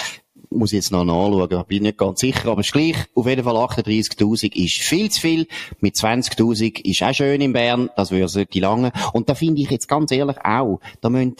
muss 0.55 0.73
ich 0.73 0.77
jetzt 0.77 0.93
noch 0.93 1.05
nachschauen, 1.05 1.65
bin 1.67 1.83
nicht 1.83 1.99
ganz 1.99 2.21
sicher, 2.21 2.51
aber 2.51 2.61
ist 2.61 2.73
gleich. 2.73 2.97
Auf 3.15 3.27
jeden 3.27 3.45
Fall 3.45 3.57
38.000 3.57 4.55
ist 4.55 4.79
viel 4.79 5.11
zu 5.11 5.21
viel. 5.21 5.47
Mit 5.81 5.97
20.000 5.97 6.85
ist 6.85 7.03
auch 7.03 7.15
schön 7.15 7.41
in 7.41 7.53
Bern, 7.53 7.91
das 7.97 8.11
würde 8.11 8.47
die 8.47 8.61
lange. 8.61 8.93
Und 9.13 9.29
da 9.29 9.35
finde 9.35 9.63
ich 9.63 9.71
jetzt 9.71 9.89
ganz 9.89 10.11
ehrlich 10.13 10.39
auch, 10.45 10.81
da 11.01 11.11
müssen 11.11 11.37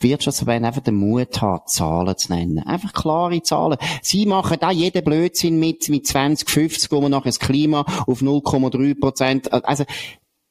Wirtschaftsverbände 0.00 0.68
einfach 0.68 0.82
den 0.82 0.94
Mut 0.94 1.40
haben, 1.42 1.66
Zahlen 1.66 2.16
zu 2.16 2.32
nennen. 2.32 2.60
Einfach 2.60 2.92
klare 2.92 3.42
Zahlen. 3.42 3.76
Sie 4.02 4.26
machen 4.26 4.56
da 4.60 4.70
jeden 4.70 5.04
Blödsinn 5.04 5.58
mit, 5.58 5.88
mit 5.88 6.06
2050, 6.06 6.90
wo 6.90 7.00
man 7.00 7.10
nachher 7.10 7.28
das 7.28 7.38
Klima 7.38 7.84
auf 8.06 8.22
0,3 8.22 8.98
Prozent, 8.98 9.52
also, 9.52 9.84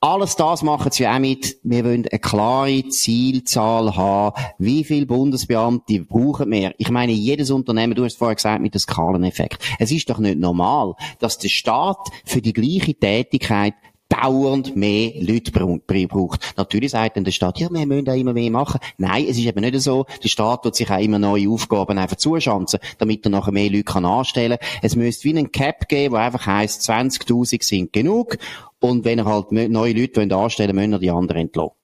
alles 0.01 0.37
das 0.37 0.63
machen 0.63 0.91
sie 0.91 1.07
auch 1.07 1.19
mit. 1.19 1.57
Wir 1.63 1.83
wollen 1.83 2.07
eine 2.09 2.19
klare 2.19 2.87
Zielzahl 2.87 3.95
haben. 3.97 4.41
Wie 4.57 4.85
viele 4.85 5.05
Bundesbeamte 5.05 6.01
brauchen 6.05 6.51
wir? 6.51 6.73
Ich 6.77 6.89
meine, 6.89 7.11
jedes 7.11 7.51
Unternehmen, 7.51 7.95
du 7.95 8.05
hast 8.05 8.17
vorher 8.17 8.35
gesagt, 8.35 8.61
mit 8.61 8.73
dem 8.73 8.79
Skaleneffekt. 8.79 9.61
Es 9.77 9.91
ist 9.91 10.09
doch 10.09 10.19
nicht 10.19 10.39
normal, 10.39 10.93
dass 11.19 11.37
der 11.37 11.49
Staat 11.49 11.97
für 12.23 12.41
die 12.41 12.53
gleiche 12.53 12.95
Tätigkeit 12.95 13.73
dauernd 14.09 14.75
mehr 14.75 15.11
Leute 15.19 15.51
braucht. 15.51 16.53
Natürlich 16.57 16.91
sagt 16.91 17.15
dann 17.15 17.23
der 17.23 17.31
Staat, 17.31 17.59
ja, 17.59 17.69
wir 17.71 17.85
müssen 17.85 18.05
da 18.05 18.13
immer 18.13 18.33
mehr 18.33 18.51
machen. 18.51 18.79
Nein, 18.97 19.25
es 19.29 19.37
ist 19.37 19.45
eben 19.45 19.61
nicht 19.61 19.79
so. 19.79 20.05
Der 20.23 20.29
Staat 20.29 20.65
wird 20.65 20.75
sich 20.75 20.89
auch 20.89 20.99
immer 20.99 21.19
neue 21.19 21.49
Aufgaben 21.49 21.97
einfach 21.97 22.17
zuschanzen, 22.17 22.79
damit 22.97 23.25
er 23.25 23.29
nachher 23.29 23.51
mehr 23.51 23.69
Leute 23.69 23.83
kann 23.83 24.05
anstellen 24.05 24.57
kann. 24.57 24.67
Es 24.81 24.95
müsste 24.95 25.25
wie 25.25 25.37
einen 25.37 25.51
Cap 25.51 25.87
geben, 25.87 26.15
der 26.15 26.23
einfach 26.23 26.45
heisst, 26.45 26.89
20.000 26.89 27.63
sind 27.63 27.93
genug 27.93 28.37
und 28.79 29.05
wenn 29.05 29.19
er 29.19 29.25
halt 29.25 29.51
neue 29.51 29.93
Leute 29.93 30.35
anstellen 30.35 30.75
will, 30.75 30.87
müssen 30.87 30.93
er 30.93 30.99
die 30.99 31.11
anderen 31.11 31.41
entlassen. 31.41 31.78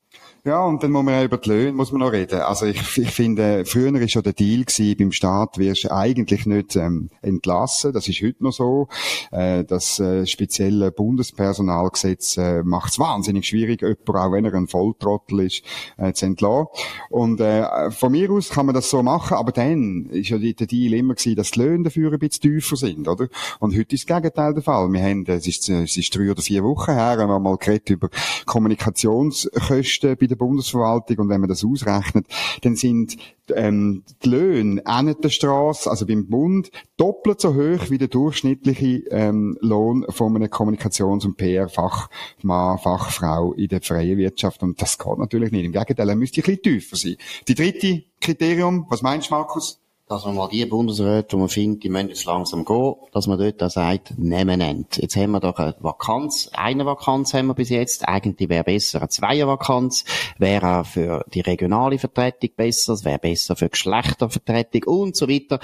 Ja, 0.47 0.63
und 0.63 0.83
dann 0.83 0.91
muss 0.91 1.03
man 1.03 1.15
auch 1.15 1.23
über 1.23 1.37
die 1.39 1.49
Löhne 1.49 1.71
muss 1.71 1.91
man 1.91 2.01
noch 2.01 2.11
reden. 2.11 2.39
Also 2.41 2.67
ich, 2.67 2.99
ich 2.99 3.09
finde, 3.09 3.65
früher 3.65 3.91
war 3.91 4.07
schon 4.07 4.21
der 4.21 4.33
Deal 4.33 4.63
gewesen, 4.63 4.95
beim 4.95 5.11
Staat 5.11 5.57
wirst 5.57 5.85
du 5.85 5.91
eigentlich 5.91 6.45
nicht 6.45 6.75
ähm, 6.75 7.09
entlassen. 7.23 7.93
Das 7.93 8.07
ist 8.07 8.21
heute 8.21 8.43
noch 8.43 8.51
so. 8.51 8.87
Äh, 9.31 9.63
das 9.63 9.99
äh, 9.99 10.27
spezielle 10.27 10.91
Bundespersonalgesetz 10.91 12.37
äh, 12.37 12.61
macht 12.61 12.91
es 12.91 12.99
wahnsinnig 12.99 13.47
schwierig, 13.47 13.81
jemanden, 13.81 14.15
auch 14.15 14.31
wenn 14.31 14.45
er 14.45 14.53
ein 14.53 14.67
Volltrottel 14.67 15.39
ist, 15.47 15.63
äh, 15.97 16.13
zu 16.13 16.27
entlassen. 16.27 16.67
Und 17.09 17.41
äh, 17.41 17.89
von 17.89 18.11
mir 18.11 18.29
aus 18.29 18.49
kann 18.49 18.67
man 18.67 18.75
das 18.75 18.91
so 18.91 19.01
machen, 19.01 19.37
aber 19.37 19.51
dann 19.51 20.05
ist 20.11 20.29
ja 20.29 20.37
der 20.37 20.67
Deal 20.67 20.93
immer 20.93 21.15
gewesen, 21.15 21.37
dass 21.37 21.51
die 21.51 21.59
Löhne 21.59 21.85
dafür 21.85 22.13
ein 22.13 22.19
bisschen 22.19 22.53
tiefer 22.53 22.75
sind, 22.75 23.07
oder? 23.07 23.29
Und 23.59 23.75
heute 23.75 23.95
ist 23.95 24.07
das 24.07 24.15
Gegenteil 24.15 24.53
der 24.53 24.61
Fall. 24.61 24.93
Wir 24.93 25.01
haben, 25.01 25.25
es 25.25 25.47
ist, 25.47 25.67
es 25.69 25.97
ist 25.97 26.15
drei 26.15 26.29
oder 26.29 26.43
vier 26.43 26.63
Wochen 26.63 26.93
her, 26.93 27.17
haben 27.17 27.29
wir 27.29 27.39
mal 27.39 27.57
geredet 27.57 27.89
über 27.89 28.09
Kommunikationskosten 28.45 30.17
bei 30.19 30.27
der 30.27 30.34
Bundesverwaltung 30.35 31.17
und 31.17 31.29
wenn 31.29 31.41
man 31.41 31.49
das 31.49 31.63
ausrechnet, 31.63 32.27
dann 32.61 32.75
sind 32.75 33.17
ähm, 33.53 34.03
die 34.23 34.29
Löhne 34.29 34.85
an 34.85 35.15
der 35.21 35.29
Straße, 35.29 35.89
also 35.89 36.05
beim 36.05 36.27
Bund, 36.27 36.71
doppelt 36.97 37.41
so 37.41 37.55
hoch 37.55 37.89
wie 37.89 37.97
der 37.97 38.07
durchschnittliche 38.07 39.03
ähm, 39.09 39.57
Lohn 39.61 40.05
von 40.09 40.35
einem 40.35 40.49
Kommunikations- 40.49 41.25
und 41.25 41.37
PR-Fachmann, 41.37 42.79
Fachfrau 42.79 43.53
in 43.53 43.67
der 43.67 43.81
freien 43.81 44.17
Wirtschaft. 44.17 44.63
Und 44.63 44.81
das 44.81 44.97
geht 44.97 45.17
natürlich 45.17 45.51
nicht. 45.51 45.65
Im 45.65 45.71
Gegenteil, 45.71 46.09
er 46.09 46.15
müsste 46.15 46.41
ein 46.41 46.45
bisschen 46.45 46.61
tiefer 46.61 46.95
sein. 46.95 47.15
Die 47.47 47.55
dritte 47.55 48.03
Kriterium, 48.19 48.85
was 48.89 49.01
meinst 49.01 49.29
du, 49.29 49.35
Markus? 49.35 49.79
Dass 50.07 50.23
man 50.23 50.35
mal 50.35 50.49
die 50.49 50.65
Bundesräte, 50.65 51.29
die 51.31 51.35
man 51.37 51.49
findet, 51.49 51.83
die 51.83 51.89
müssen 51.89 52.09
jetzt 52.09 52.25
langsam 52.25 52.63
gehen, 52.63 52.93
dass 53.11 53.25
man 53.25 53.39
dort 53.39 53.61
auch 53.63 53.71
sagt, 53.71 54.17
nehmen 54.17 54.59
nennt. 54.59 54.97
Jetzt 54.97 55.15
haben 55.15 55.31
wir 55.31 55.39
doch 55.39 55.57
eine 55.57 55.75
Vakanz, 55.79 56.49
eine 56.53 56.85
Vakanz 56.85 57.33
haben 57.33 57.47
wir 57.47 57.55
bis 57.55 57.69
jetzt, 57.69 58.07
eigentlich 58.07 58.49
wäre 58.49 58.63
besser 58.63 58.99
eine 58.99 59.09
Zweiervakanz, 59.09 60.05
wäre 60.37 60.81
auch 60.81 60.85
für 60.85 61.25
die 61.33 61.41
regionale 61.41 61.97
Vertretung 61.97 62.51
besser, 62.55 62.93
es 62.93 63.03
wäre 63.03 63.17
besser 63.17 63.55
für 63.55 63.69
Geschlechtervertretung 63.69 64.83
und 64.83 65.15
so 65.15 65.27
weiter. 65.27 65.59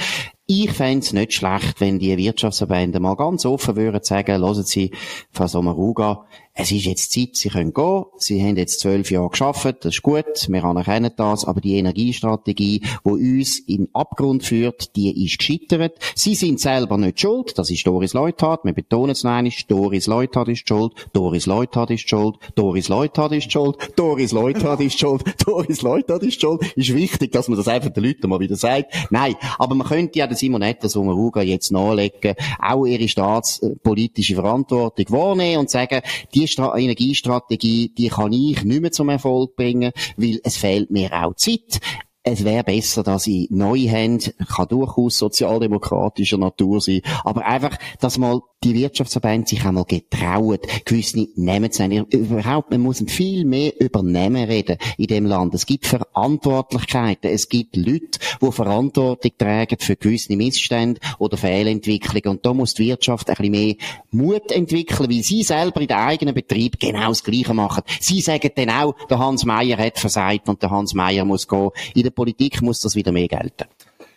Ich 0.47 0.71
fände 0.71 1.05
es 1.05 1.13
nicht 1.13 1.33
schlecht, 1.33 1.79
wenn 1.79 1.99
die 1.99 2.17
Wirtschaftsverbände 2.17 2.99
mal 2.99 3.15
ganz 3.15 3.45
offen 3.45 3.75
würden 3.75 4.03
sagen, 4.03 4.41
hören 4.41 4.63
Sie, 4.63 4.91
Frau 5.31 5.47
Sommaruga, 5.47 6.25
es 6.53 6.71
ist 6.71 6.85
jetzt 6.85 7.11
Zeit, 7.11 7.35
Sie 7.35 7.49
können 7.49 7.73
gehen. 7.73 8.03
Sie 8.17 8.41
haben 8.41 8.57
jetzt 8.57 8.79
zwölf 8.81 9.09
Jahre 9.11 9.29
geschafft, 9.29 9.85
das 9.85 9.95
ist 9.95 10.01
gut, 10.01 10.47
wir 10.47 10.63
anerkennen 10.63 11.11
das, 11.15 11.45
aber 11.45 11.61
die 11.61 11.77
Energiestrategie, 11.77 12.81
die 13.05 13.09
uns 13.09 13.59
in 13.59 13.89
Abgrund 13.93 14.43
führt, 14.43 14.95
die 14.95 15.25
ist 15.25 15.39
gescheitert. 15.39 15.97
Sie 16.15 16.35
sind 16.35 16.59
selber 16.59 16.97
nicht 16.97 17.19
schuld, 17.19 17.57
das 17.57 17.69
ist 17.69 17.85
Doris 17.87 18.13
Leuthard, 18.13 18.65
wir 18.65 18.73
betonen 18.73 19.11
es 19.11 19.23
noch 19.23 19.41
Doris 19.67 20.07
Leuthard 20.07 20.49
ist 20.49 20.67
schuld, 20.67 20.93
Doris 21.13 21.45
Leuthard 21.45 21.91
ist 21.91 22.09
schuld, 22.09 22.35
Doris 22.55 22.89
Leuthard 22.89 23.31
ist 23.31 23.51
schuld, 23.51 23.77
Doris 23.95 24.31
Leuthard 24.31 24.81
ist 24.81 24.99
schuld, 24.99 25.23
Doris 25.45 25.81
Leuthard 25.81 26.23
ist 26.23 26.41
schuld. 26.41 26.61
Ist 26.75 26.93
wichtig, 26.93 27.31
dass 27.31 27.47
man 27.47 27.57
das 27.57 27.67
einfach 27.67 27.89
den 27.89 28.03
Leuten 28.03 28.29
mal 28.29 28.39
wieder 28.39 28.55
sagt. 28.55 28.93
Nein, 29.09 29.35
aber 29.57 29.75
man 29.75 29.87
könnte 29.87 30.19
ja 30.19 30.27
das 30.27 30.39
Simonetta 30.39 30.89
Sommaruga 30.89 31.41
jetzt 31.41 31.71
nachlegen, 31.71 32.35
auch 32.59 32.85
ihre 32.85 33.07
staatspolitische 33.07 34.35
Verantwortung 34.35 35.05
wahrnehmen 35.09 35.61
und 35.61 35.69
sagen, 35.69 36.01
die 36.33 36.40
Stra 36.47 36.77
Energiestrategie, 36.77 37.93
die 37.97 38.09
kann 38.09 38.33
ich 38.33 38.63
nicht 38.63 38.81
mehr 38.81 38.91
zum 38.91 39.09
Erfolg 39.09 39.55
bringen, 39.55 39.91
weil 40.17 40.39
es 40.43 40.57
fehlt 40.57 40.91
mir 40.91 41.11
auch 41.13 41.35
Zeit 41.35 41.79
es 42.23 42.45
wäre 42.45 42.63
besser, 42.63 43.03
dass 43.03 43.23
sie 43.23 43.47
neu 43.49 43.79
haben, 43.89 44.19
kann 44.47 44.67
durchaus 44.67 45.17
sozialdemokratischer 45.17 46.37
Natur 46.37 46.79
sein, 46.79 47.01
aber 47.23 47.45
einfach, 47.45 47.77
dass 47.99 48.17
mal 48.17 48.41
die 48.63 48.75
Wirtschaftsverbände 48.75 49.49
sich 49.49 49.65
einmal 49.65 49.85
getrauen, 49.85 50.59
gewisse 50.85 51.27
Nehmen 51.35 51.71
zu 51.71 51.87
nehmen. 51.87 52.05
Überhaupt, 52.11 52.69
man 52.69 52.81
muss 52.81 53.03
viel 53.07 53.43
mehr 53.43 53.79
über 53.81 54.03
Nehmen 54.03 54.43
reden 54.43 54.77
in 54.97 55.07
dem 55.07 55.25
Land. 55.25 55.55
Es 55.55 55.65
gibt 55.65 55.87
Verantwortlichkeiten, 55.87 57.31
es 57.31 57.49
gibt 57.49 57.75
Leute, 57.75 58.19
die 58.39 58.51
Verantwortung 58.51 59.31
tragen 59.35 59.77
für 59.79 59.95
gewisse 59.95 60.35
Missstände 60.35 61.01
oder 61.17 61.37
Fehlentwicklungen. 61.37 62.37
Und 62.37 62.45
da 62.45 62.53
muss 62.53 62.75
die 62.75 62.85
Wirtschaft 62.85 63.29
ein 63.29 63.35
bisschen 63.35 63.51
mehr 63.51 63.75
Mut 64.11 64.51
entwickeln, 64.51 65.09
weil 65.09 65.23
sie 65.23 65.41
selber 65.41 65.81
in 65.81 65.87
den 65.87 65.97
eigenen 65.97 66.35
Betrieb 66.35 66.79
genau 66.79 67.09
das 67.09 67.23
Gleiche 67.23 67.55
machen. 67.55 67.81
Sie 67.99 68.21
sagen 68.21 68.51
dann 68.55 68.69
auch, 68.69 68.93
der 69.09 69.17
Hans 69.17 69.43
Meier 69.43 69.79
hat 69.79 69.97
versagt 69.97 70.47
und 70.47 70.61
der 70.61 70.69
Hans 70.69 70.93
Meier 70.93 71.25
muss 71.25 71.47
gehen. 71.47 71.71
Der 72.11 72.15
Politik 72.15 72.61
muss 72.61 72.81
das 72.81 72.95
wieder 72.95 73.13
mehr 73.13 73.29
gelten. 73.29 73.69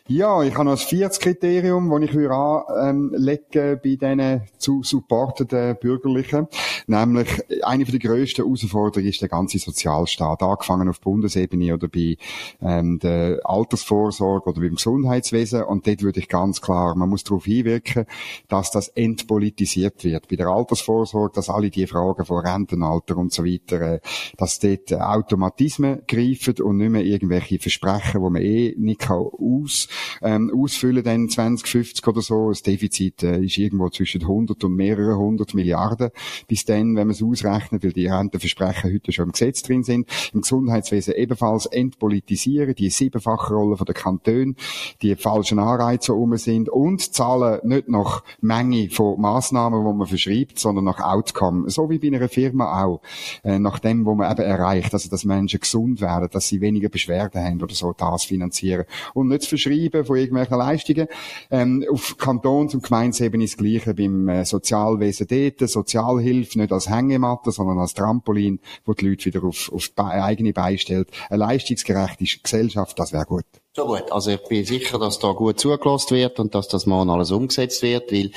Ja, 0.07 0.43
ich 0.43 0.53
habe 0.53 0.67
noch 0.67 0.73
ein 0.73 0.77
viertes 0.77 1.19
Kriterium, 1.19 1.89
das 1.89 2.11
ich 2.11 2.31
anlegen 2.31 3.43
ähm, 3.55 3.81
bei 3.83 3.97
diesen 3.97 4.43
zu 4.59 4.83
supportenden 4.83 5.79
Bürgerlichen. 5.81 6.47
Nämlich, 6.87 7.43
eine 7.65 7.87
der 7.87 7.99
grössten 7.99 8.45
Herausforderungen 8.45 9.09
ist 9.09 9.23
der 9.23 9.31
ganze 9.31 9.59
Sozialstaat. 9.59 10.43
Angefangen 10.43 10.91
auf 10.91 11.01
Bundesebene 11.01 11.73
oder 11.73 11.89
bei 11.89 12.19
ähm, 12.61 12.99
der 12.99 13.41
Altersvorsorge 13.45 14.51
oder 14.51 14.61
beim 14.61 14.75
Gesundheitswesen. 14.75 15.63
Und 15.63 15.87
dort 15.87 16.03
würde 16.03 16.21
ich 16.21 16.29
ganz 16.29 16.61
klar, 16.61 16.95
man 16.95 17.09
muss 17.09 17.25
darauf 17.25 17.47
hinwirken, 17.47 18.05
dass 18.49 18.71
das 18.71 18.89
entpolitisiert 18.89 20.05
wird. 20.05 20.29
Bei 20.29 20.37
der 20.37 20.49
Altersvorsorge, 20.49 21.37
dass 21.37 21.49
alle 21.49 21.71
die 21.71 21.87
Fragen 21.87 22.27
von 22.27 22.45
Rentenalter 22.45 23.17
und 23.17 23.33
so 23.33 23.43
weiter, 23.43 23.81
äh, 23.81 24.01
dass 24.37 24.59
dort 24.59 24.93
Automatismen 24.93 26.03
greifen 26.07 26.57
und 26.63 26.77
nicht 26.77 26.91
mehr 26.91 27.05
irgendwelche 27.05 27.59
Versprechen, 27.59 28.23
die 28.23 28.31
man 28.31 28.43
eh 28.43 28.75
nicht 28.77 29.11
aus 29.11 29.89
ähm, 30.23 30.53
ausfüllen 30.55 31.05
dann 31.05 31.29
2050 31.29 32.07
oder 32.07 32.23
so. 32.23 32.49
Das 32.51 32.63
Defizit 32.63 33.23
äh, 33.23 33.41
ist 33.41 33.59
irgendwo 33.59 33.89
zwischen 33.91 34.23
100 34.23 34.63
und 34.65 34.75
mehreren 34.75 35.17
hundert 35.17 35.55
Milliarden 35.55 36.11
bis 36.47 36.65
dann, 36.65 36.97
wenn 36.97 37.07
man 37.07 37.11
es 37.11 37.23
ausrechnet, 37.23 37.85
weil 37.85 37.93
die 37.93 38.07
Rentenversprechen 38.07 38.93
heute 38.93 39.13
schon 39.13 39.27
im 39.27 39.33
Gesetz 39.33 39.63
drin 39.63 39.83
sind. 39.83 40.09
Im 40.33 40.43
Gesundheitswesen 40.43 41.15
ebenfalls 41.15 41.67
entpolitisieren, 41.67 42.75
die 42.75 42.91
siebenfache 42.91 43.55
Rolle 43.55 43.77
der 43.85 43.95
Kantone, 43.95 44.55
die 45.03 45.17
falschen 45.17 45.59
Anreize 45.59 46.15
um 46.15 46.37
sind 46.37 46.69
und 46.69 47.15
zahlen 47.15 47.61
nicht 47.65 47.89
nach 47.89 48.25
Menge 48.41 48.89
von 48.91 49.21
Massnahmen, 49.21 49.85
wo 49.85 49.93
man 49.93 50.07
verschreibt, 50.07 50.59
sondern 50.59 50.85
nach 50.85 51.01
Outcome. 51.01 51.71
So 51.71 51.91
wie 51.91 51.99
bei 51.99 52.09
einer 52.09 52.29
Firma 52.29 52.85
auch. 52.85 53.01
Äh, 53.43 53.59
nach 53.59 53.79
dem, 53.79 54.05
wo 54.05 54.15
man 54.15 54.31
eben 54.31 54.43
erreicht, 54.43 54.93
also 54.93 55.09
dass 55.09 55.25
Menschen 55.25 55.61
gesund 55.61 56.01
werden, 56.01 56.29
dass 56.33 56.49
sie 56.49 56.61
weniger 56.61 56.89
Beschwerden 56.89 57.43
haben 57.43 57.63
oder 57.63 57.75
so, 57.75 57.93
das 57.93 58.25
finanzieren. 58.25 58.85
Und 59.13 59.29
nicht 59.29 59.47
verschreiben, 59.47 59.84
Betreiben 59.91 60.07
von 60.07 60.17
irgendwelchen 60.17 60.59
Leistungen. 60.59 61.09
Ähm, 61.51 61.85
auf 61.91 62.17
Kantons- 62.19 62.75
und 62.75 62.83
Gemeinsebene 62.83 63.45
ist 63.45 63.55
das 63.55 63.65
Gleiche 63.65 63.95
beim 63.95 64.29
äh, 64.29 64.45
Sozialwesen 64.45 65.27
dort. 65.29 65.69
Sozialhilfe 65.69 66.59
nicht 66.59 66.73
als 66.73 66.89
Hängematte, 66.89 67.51
sondern 67.51 67.79
als 67.79 67.95
Trampolin, 67.95 68.61
wo 68.85 68.93
die 68.93 69.09
Leute 69.09 69.27
wieder 69.27 69.45
auf, 69.45 69.71
auf 69.73 69.91
eigene 69.97 70.53
Beine 70.53 70.79
stellt. 70.79 71.09
Eine 71.29 71.39
leistungsgerechte 71.39 72.25
Gesellschaft, 72.43 72.99
das 72.99 73.13
wäre 73.13 73.27
gut. 73.27 73.45
So 73.75 73.87
gut. 73.87 74.11
Also 74.11 74.31
ich 74.31 74.43
bin 74.49 74.65
sicher, 74.65 74.99
dass 74.99 75.19
da 75.19 75.33
gut 75.33 75.59
zugelassen 75.59 76.17
wird 76.17 76.39
und 76.39 76.55
dass 76.55 76.69
das 76.69 76.87
morgen 76.87 77.11
alles 77.11 77.31
umgesetzt 77.31 77.83
wird, 77.83 78.13
weil 78.13 78.31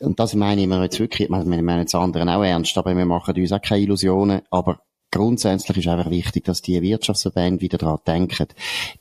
und 0.00 0.20
das 0.20 0.34
meine 0.34 0.60
ich 0.60 0.68
mir 0.68 0.80
jetzt 0.80 1.00
wirklich, 1.00 1.28
wir 1.28 1.44
meinen 1.44 1.84
das 1.84 1.94
anderen 1.96 2.28
auch 2.28 2.44
ernst, 2.44 2.78
aber 2.78 2.96
wir 2.96 3.04
machen 3.04 3.34
uns 3.36 3.52
auch 3.52 3.60
keine 3.60 3.80
Illusionen, 3.80 4.42
aber 4.48 4.80
grundsätzlich 5.10 5.78
ist 5.78 5.88
einfach 5.88 6.10
wichtig, 6.10 6.44
dass 6.44 6.62
die 6.62 6.80
Wirtschaftsverbände 6.80 7.60
wieder 7.60 7.78
daran 7.78 7.98
denken. 8.06 8.48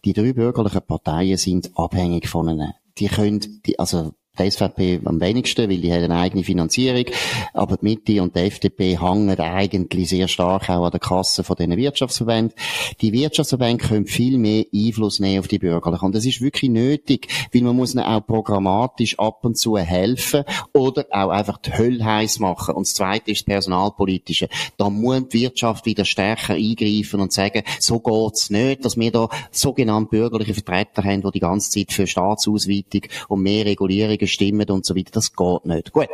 Die 0.06 0.14
drei 0.14 0.34
bürgerlichen 0.34 0.82
Parteien 0.82 1.38
sind 1.38 1.72
abhängig 1.76 2.28
voneinander. 2.28 2.76
Die 2.98 3.08
können, 3.08 3.62
die, 3.66 3.78
also 3.80 4.14
die 4.40 4.50
SVP 4.50 5.02
am 5.06 5.20
wenigsten, 5.20 5.70
weil 5.70 5.78
die 5.78 5.92
hat 5.92 6.04
eine 6.04 6.18
eigene 6.18 6.44
Finanzierung. 6.44 7.06
Aber 7.54 7.78
die 7.78 7.86
Mitte 7.86 8.22
und 8.22 8.36
die 8.36 8.40
FDP 8.42 9.00
hängen 9.00 9.40
eigentlich 9.40 10.10
sehr 10.10 10.28
stark 10.28 10.70
auch 10.70 10.86
an 10.86 10.92
der 10.92 11.00
Kasse 11.00 11.44
von 11.44 11.56
diesen 11.56 11.78
Wirtschaftsverbänden. 11.78 12.56
Die 13.02 13.14
Wirtschaftsverbände 13.14 13.86
können 13.86 14.06
viel 14.06 14.38
mehr 14.38 14.66
Einfluss 14.74 15.20
nehmen 15.20 15.40
auf 15.40 15.48
die 15.48 15.60
Bürgerlichen. 15.60 16.06
Und 16.06 16.16
das 16.16 16.26
ist 16.26 16.42
wirklich 16.42 16.72
nötig, 16.72 17.28
weil 17.54 17.62
man 17.62 17.76
muss 17.76 17.94
ihnen 17.94 18.04
auch 18.04 18.26
programmatisch 18.26 19.18
ab 19.20 19.44
und 19.44 19.58
zu 19.58 19.78
helfen 19.78 20.44
oder 20.74 21.06
auch 21.12 21.30
einfach 21.30 21.58
die 21.58 21.74
Hölle 21.74 22.04
heiß 22.04 22.40
machen. 22.40 22.76
Und 22.76 22.88
das 22.88 22.94
Zweite 22.94 23.32
ist 23.32 23.42
das 23.42 23.46
Personalpolitische. 23.46 24.50
Da 24.78 24.90
muss 24.90 25.28
die 25.30 25.42
Wirtschaft 25.42 25.86
wieder 25.86 26.06
stärker 26.06 26.54
eingreifen 26.54 27.20
und 27.20 27.32
sagen, 27.32 27.64
so 27.80 28.00
geht's 28.00 28.50
nicht, 28.50 28.86
dass 28.86 28.98
wir 28.98 29.12
da 29.12 29.30
sogenannte 29.52 30.10
bürgerliche 30.10 30.54
Vertreter 30.54 31.04
haben, 31.04 31.22
die 31.22 31.32
die 31.32 31.40
ganze 31.40 31.72
Zeit 31.72 31.92
für 31.92 32.08
Staatsausweitung 32.08 33.02
und 33.28 33.42
mehr 33.42 33.66
Regulierungen 33.66 34.27
stimmen 34.28 34.70
und 34.70 34.86
so 34.86 34.96
weiter. 34.96 35.12
Das 35.14 35.36
geht 35.36 35.66
nicht. 35.66 35.92
Gut. 35.92 36.08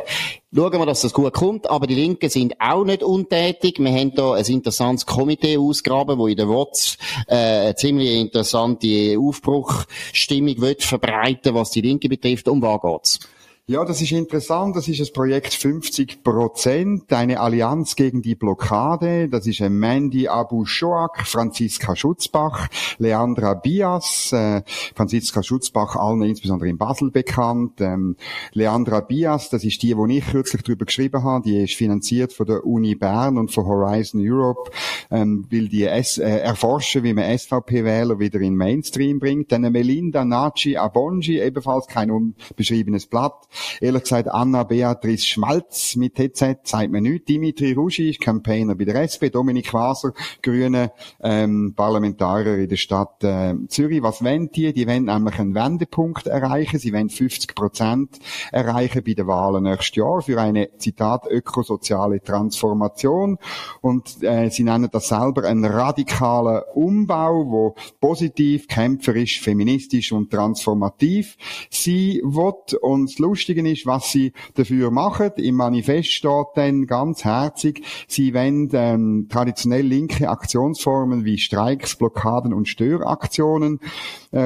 Schauen 0.54 0.72
wir, 0.72 0.86
dass 0.86 1.00
das 1.02 1.12
gut 1.12 1.32
kommt. 1.32 1.68
Aber 1.68 1.86
die 1.86 1.94
Linken 1.94 2.30
sind 2.30 2.54
auch 2.60 2.84
nicht 2.84 3.02
untätig. 3.02 3.78
Wir 3.78 3.92
haben 3.92 4.14
da 4.14 4.34
ein 4.34 4.44
interessantes 4.44 5.06
Komitee 5.06 5.58
ausgraben, 5.58 6.18
wo 6.18 6.26
in 6.26 6.36
der 6.36 6.48
WOTS 6.48 6.98
äh, 7.26 7.34
eine 7.34 7.74
ziemlich 7.74 8.20
interessante 8.20 9.16
Aufbruchstimmung 9.18 10.60
wird 10.60 10.82
verbreiten, 10.82 11.54
was 11.54 11.70
die 11.70 11.80
Linke 11.80 12.08
betrifft. 12.08 12.48
Um 12.48 12.62
was 12.62 12.80
geht's? 12.80 13.28
Ja, 13.66 13.82
das 13.86 14.02
ist 14.02 14.12
interessant. 14.12 14.76
Das 14.76 14.88
ist 14.88 15.00
das 15.00 15.10
Projekt 15.10 15.54
50 15.54 16.22
Prozent, 16.22 17.10
eine 17.10 17.40
Allianz 17.40 17.96
gegen 17.96 18.20
die 18.20 18.34
Blockade. 18.34 19.30
Das 19.30 19.46
ist 19.46 19.60
Mandy 19.60 20.28
Abu 20.28 20.66
Shoak, 20.66 21.26
Franziska 21.26 21.96
Schutzbach, 21.96 22.68
Leandra 22.98 23.54
Bias, 23.54 24.32
äh, 24.32 24.60
Franziska 24.94 25.42
Schutzbach, 25.42 25.96
allen 25.96 26.20
insbesondere 26.20 26.68
in 26.68 26.76
Basel 26.76 27.10
bekannt. 27.10 27.80
Ähm, 27.80 28.16
Leandra 28.52 29.00
Bias, 29.00 29.48
das 29.48 29.64
ist 29.64 29.82
die, 29.82 29.96
wo 29.96 30.04
ich 30.04 30.26
kürzlich 30.26 30.60
darüber 30.62 30.84
geschrieben 30.84 31.24
habe. 31.24 31.48
Die 31.48 31.64
ist 31.64 31.72
finanziert 31.72 32.34
von 32.34 32.44
der 32.44 32.66
Uni 32.66 32.94
Bern 32.94 33.38
und 33.38 33.50
von 33.50 33.64
Horizon 33.64 34.20
Europe, 34.22 34.72
ähm, 35.10 35.46
will 35.48 35.70
die 35.70 35.84
S 35.84 36.18
äh, 36.18 36.40
erforschen, 36.40 37.02
wie 37.02 37.14
man 37.14 37.38
SVP-Wähler 37.38 38.18
wieder 38.18 38.42
in 38.42 38.56
Mainstream 38.56 39.20
bringt. 39.20 39.52
Dann 39.52 39.62
Melinda 39.62 40.22
Naci 40.22 40.76
Abongi, 40.76 41.40
ebenfalls 41.40 41.86
kein 41.86 42.10
unbeschriebenes 42.10 43.06
Blatt 43.06 43.48
Ehrlich 43.80 44.02
gesagt, 44.02 44.28
Anna 44.28 44.64
Beatrice 44.64 45.26
Schmalz 45.26 45.96
mit 45.96 46.14
TZ 46.14 46.58
sagt 46.62 46.90
mir 46.90 47.00
nichts. 47.00 47.26
Dimitri 47.26 47.72
Rugi 47.72 48.10
ist 48.10 48.20
Campaigner 48.20 48.74
bei 48.74 48.84
der 48.84 48.96
SP. 49.02 49.30
Dominik 49.30 49.72
Waser, 49.72 50.12
Grüne, 50.42 50.92
ähm, 51.22 51.74
Parlamentarier 51.76 52.58
in 52.58 52.68
der 52.68 52.76
Stadt 52.76 53.22
äh, 53.24 53.54
Zürich. 53.68 54.02
Was 54.02 54.22
wollen 54.22 54.50
die? 54.50 54.72
Die 54.72 54.86
wollen 54.86 55.04
nämlich 55.04 55.38
einen 55.38 55.54
Wendepunkt 55.54 56.26
erreichen. 56.26 56.78
Sie 56.78 56.92
wollen 56.92 57.10
50 57.10 57.54
Prozent 57.54 58.18
erreichen 58.52 59.02
bei 59.04 59.14
den 59.14 59.26
Wahlen 59.26 59.64
nächstes 59.64 59.96
Jahr 59.96 60.22
für 60.22 60.40
eine, 60.40 60.76
Zitat, 60.78 61.26
ökosoziale 61.30 62.20
Transformation. 62.22 63.38
Und 63.80 64.22
äh, 64.22 64.50
sie 64.50 64.64
nennen 64.64 64.88
das 64.90 65.08
selber 65.08 65.44
einen 65.44 65.64
radikalen 65.64 66.62
Umbau, 66.74 67.46
wo 67.50 67.74
positiv, 68.00 68.68
kämpferisch, 68.68 69.40
feministisch 69.40 70.12
und 70.12 70.30
transformativ 70.30 71.36
sie 71.70 72.20
wird. 72.24 72.74
Und 72.74 73.10
das 73.10 73.18
Lustige 73.44 73.70
ist, 73.70 73.84
was 73.84 74.10
sie 74.10 74.32
dafür 74.54 74.90
machen. 74.90 75.32
Im 75.36 75.56
Manifest 75.56 76.12
steht 76.12 76.46
dann 76.54 76.86
ganz 76.86 77.24
herzig, 77.24 77.84
sie 78.08 78.32
wollen 78.32 78.70
ähm, 78.72 79.26
traditionell 79.28 79.84
linke 79.86 80.30
Aktionsformen 80.30 81.26
wie 81.26 81.36
Streiks, 81.36 81.96
Blockaden 81.96 82.54
und 82.54 82.68
Störaktionen, 82.68 83.80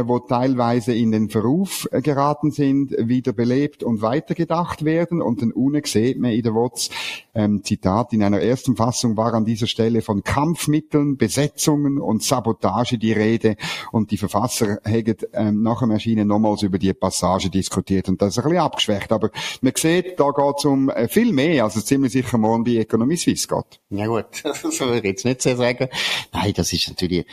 wo 0.06 0.18
teilweise 0.18 0.92
in 0.94 1.12
den 1.12 1.30
Verruf 1.30 1.88
äh, 1.92 2.02
geraten 2.02 2.50
sind, 2.50 2.94
wieder 2.98 3.32
belebt 3.32 3.82
und 3.82 4.02
weitergedacht 4.02 4.84
werden. 4.84 5.22
Und 5.22 5.40
dann 5.40 5.52
UNE 5.52 5.82
sieht 5.84 6.18
man 6.18 6.32
in 6.32 6.42
der 6.42 6.54
WOTS, 6.54 6.90
ähm, 7.34 7.62
Zitat, 7.62 8.12
in 8.12 8.22
einer 8.22 8.40
ersten 8.40 8.76
Fassung 8.76 9.16
war 9.16 9.32
an 9.32 9.44
dieser 9.44 9.66
Stelle 9.66 10.02
von 10.02 10.22
Kampfmitteln, 10.24 11.16
Besetzungen 11.16 11.98
und 11.98 12.22
Sabotage 12.22 12.98
die 12.98 13.12
Rede 13.12 13.56
und 13.92 14.10
die 14.10 14.16
Verfasser 14.16 14.78
hätten 14.84 15.26
ähm, 15.32 15.62
nach 15.62 15.80
dem 15.80 15.90
Erschienen 15.90 16.28
nochmals 16.28 16.62
über 16.62 16.78
die 16.78 16.92
Passage 16.92 17.48
diskutiert 17.48 18.08
und 18.08 18.20
das 18.20 18.36
ist 18.36 18.38
ein 18.38 18.44
bisschen 18.44 18.58
abgeschwächt. 18.58 19.12
Aber 19.12 19.30
man 19.60 19.72
sieht, 19.76 20.18
da 20.18 20.30
geht 20.30 20.54
es 20.58 20.64
um 20.64 20.90
äh, 20.90 21.08
viel 21.08 21.32
mehr, 21.32 21.64
als 21.64 21.76
es 21.76 21.86
ziemlich 21.86 22.12
sicher 22.12 22.38
morgen 22.38 22.64
bei 22.64 22.72
Economy 22.72 23.16
Suisse 23.16 23.46
geht. 23.46 23.80
Ja 23.90 24.06
gut, 24.06 24.26
das 24.42 24.62
würde 24.62 24.98
ich 24.98 25.04
jetzt 25.04 25.24
nicht 25.24 25.40
so 25.40 25.54
sagen. 25.54 25.88
Nein, 26.32 26.52
das 26.56 26.72
ist 26.72 26.88
natürlich 26.88 27.24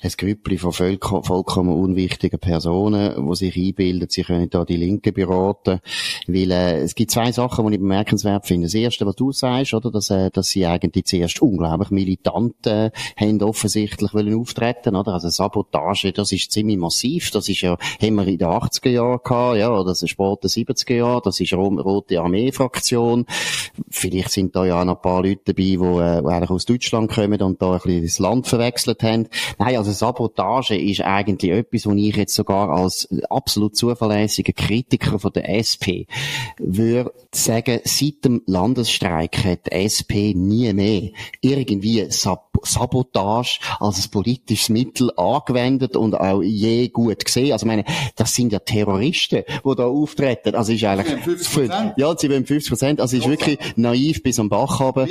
ein 0.00 0.12
Grüppli 0.16 0.56
von 0.56 0.72
vollkommen 0.72 1.72
unwichtigen 1.98 2.38
Personen, 2.38 3.28
die 3.28 3.34
sich 3.34 3.56
einbilden, 3.56 4.08
sie 4.08 4.22
können 4.22 4.48
da 4.50 4.64
die 4.64 4.76
Linke 4.76 5.12
beraten. 5.12 5.80
Weil 6.26 6.50
äh, 6.50 6.80
es 6.82 6.94
gibt 6.94 7.10
zwei 7.10 7.32
Sachen, 7.32 7.66
die 7.66 7.74
ich 7.74 7.80
bemerkenswert 7.80 8.46
finde. 8.46 8.66
Das 8.66 8.74
erste, 8.74 9.04
was 9.06 9.16
du 9.16 9.32
sagst, 9.32 9.74
oder, 9.74 9.90
dass, 9.90 10.10
äh, 10.10 10.30
dass 10.30 10.48
sie 10.48 10.66
eigentlich 10.66 11.06
zuerst 11.06 11.42
unglaublich 11.42 11.90
militant 11.90 12.66
äh, 12.66 12.90
haben 13.16 13.42
offensichtlich 13.42 14.14
wollen 14.14 14.38
auftreten, 14.38 14.94
oder? 14.94 15.14
Also 15.14 15.28
Sabotage, 15.28 16.12
das 16.12 16.32
ist 16.32 16.52
ziemlich 16.52 16.78
massiv. 16.78 17.30
Das 17.30 17.48
ist 17.48 17.62
ja, 17.62 17.76
haben 18.00 18.14
wir 18.14 18.26
in 18.26 18.38
den 18.38 18.48
80er 18.48 18.90
Jahren 18.90 19.20
gehabt, 19.24 19.58
ja, 19.58 19.70
oder 19.70 19.94
späten 19.94 20.46
70er 20.46 20.94
Jahren. 20.94 21.22
Das 21.24 21.40
ist 21.40 21.52
Rote 21.52 22.20
Armee-Fraktion. 22.20 23.26
Vielleicht 23.90 24.30
sind 24.30 24.54
da 24.54 24.64
ja 24.64 24.80
auch 24.80 24.84
noch 24.84 24.96
ein 24.96 25.02
paar 25.02 25.22
Leute 25.22 25.40
dabei, 25.46 25.62
die, 25.62 25.74
äh, 25.74 26.22
die 26.22 26.28
eigentlich 26.28 26.50
aus 26.50 26.64
Deutschland 26.64 27.10
kommen 27.10 27.40
und 27.42 27.60
da 27.60 27.72
ein 27.72 27.80
bisschen 27.80 28.02
das 28.02 28.18
Land 28.18 28.46
verwechselt 28.46 29.02
haben. 29.02 29.28
Nein, 29.58 29.76
also 29.76 29.92
Sabotage 29.92 30.76
ist 30.76 31.00
eigentlich 31.00 31.50
etwas, 31.50 31.86
was 31.88 31.96
ich 31.96 32.16
jetzt 32.16 32.34
sogar 32.34 32.70
als 32.70 33.08
absolut 33.28 33.76
zuverlässiger 33.76 34.52
Kritiker 34.52 35.18
von 35.18 35.32
der 35.32 35.48
SP 35.58 36.06
würde 36.58 37.12
sagen, 37.32 37.80
seit 37.84 38.24
dem 38.24 38.42
Landesstreik 38.46 39.44
hat 39.44 39.66
die 39.66 39.74
SP 39.88 40.34
nie 40.34 40.72
mehr 40.72 41.10
irgendwie 41.40 42.06
Sabotage 42.64 43.60
als 43.80 44.04
ein 44.04 44.10
politisches 44.10 44.68
Mittel 44.68 45.10
angewendet 45.16 45.96
und 45.96 46.14
auch 46.14 46.42
je 46.42 46.88
gut 46.88 47.24
gesehen. 47.24 47.52
Also 47.52 47.66
ich 47.66 47.68
meine, 47.68 47.84
das 48.16 48.34
sind 48.34 48.52
ja 48.52 48.58
Terroristen, 48.58 49.44
die 49.46 49.74
da 49.76 49.86
auftreten. 49.86 50.54
Also 50.54 50.72
ist 50.72 50.84
eigentlich, 50.84 51.16
ja, 51.96 52.16
sie 52.16 52.30
wollen 52.30 52.46
50 52.46 52.70
Prozent. 52.70 53.00
Also 53.00 53.16
ist 53.16 53.28
wirklich 53.28 53.58
naiv 53.76 54.22
bis 54.22 54.38
am 54.38 54.48
Bach 54.48 54.80
haben. 54.80 55.08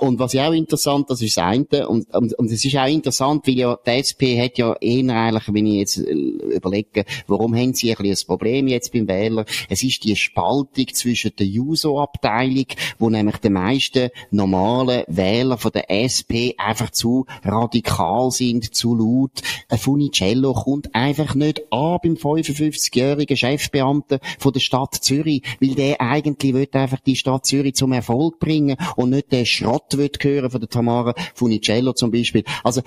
Und 0.00 0.18
was 0.18 0.32
ja 0.32 0.48
auch 0.48 0.52
interessant, 0.52 1.10
das 1.10 1.22
ist 1.22 1.36
das 1.36 1.44
eine. 1.44 1.88
Und, 1.88 2.12
und, 2.14 2.34
und 2.34 2.50
es 2.50 2.64
ist 2.64 2.76
auch 2.76 2.86
interessant, 2.86 3.46
weil 3.46 3.54
ja, 3.54 3.78
die 3.86 3.90
SP 3.90 4.40
hat 4.40 4.58
ja 4.58 4.74
eher 4.80 5.14
eigentlich, 5.14 5.52
wenn 5.52 5.66
ich 5.66 5.74
jetzt 5.74 5.98
äh, 5.98 6.12
überlege, 6.12 7.04
warum 7.26 7.54
haben 7.54 7.74
sie 7.74 7.90
ein 7.90 7.96
bisschen 7.96 8.24
ein 8.24 8.26
Problem 8.26 8.68
jetzt 8.68 8.92
beim 8.92 9.08
Wähler? 9.08 9.44
Es 9.68 9.82
ist 9.82 10.04
die 10.04 10.16
Spaltung 10.16 10.86
zwischen 10.92 11.32
der 11.36 11.46
Juso-Abteilung, 11.46 12.66
wo 12.98 13.10
nämlich 13.10 13.36
die 13.38 13.50
meisten 13.50 14.10
normalen 14.30 15.04
Wähler 15.06 15.58
von 15.58 15.72
der 15.72 15.90
SP 15.90 16.54
einfach 16.74 16.90
zu 16.90 17.26
radikal 17.44 18.32
sind, 18.32 18.74
zu 18.74 18.96
laut. 18.96 19.42
Ein 19.68 19.78
Funicello 19.78 20.54
kommt 20.54 20.92
einfach 20.94 21.36
nicht 21.36 21.62
an 21.72 21.98
beim 22.02 22.14
55-jährigen 22.14 23.36
Chefbeamten 23.36 24.18
von 24.40 24.52
der 24.52 24.60
Stadt 24.60 24.94
Zürich, 24.94 25.42
weil 25.60 25.76
der 25.76 26.00
eigentlich 26.00 26.52
will 26.52 26.68
einfach 26.72 26.98
die 27.00 27.14
Stadt 27.14 27.46
Zürich 27.46 27.74
zum 27.74 27.92
Erfolg 27.92 28.40
bringen 28.40 28.76
und 28.96 29.10
nicht 29.10 29.30
den 29.30 29.46
Schrott 29.46 29.96
will 29.96 30.10
hören 30.20 30.50
von 30.50 30.60
der 30.60 30.68
Tamara 30.68 31.14
Funicello 31.34 31.92
zum 31.92 32.10
Beispiel. 32.10 32.42
Also 32.64 32.82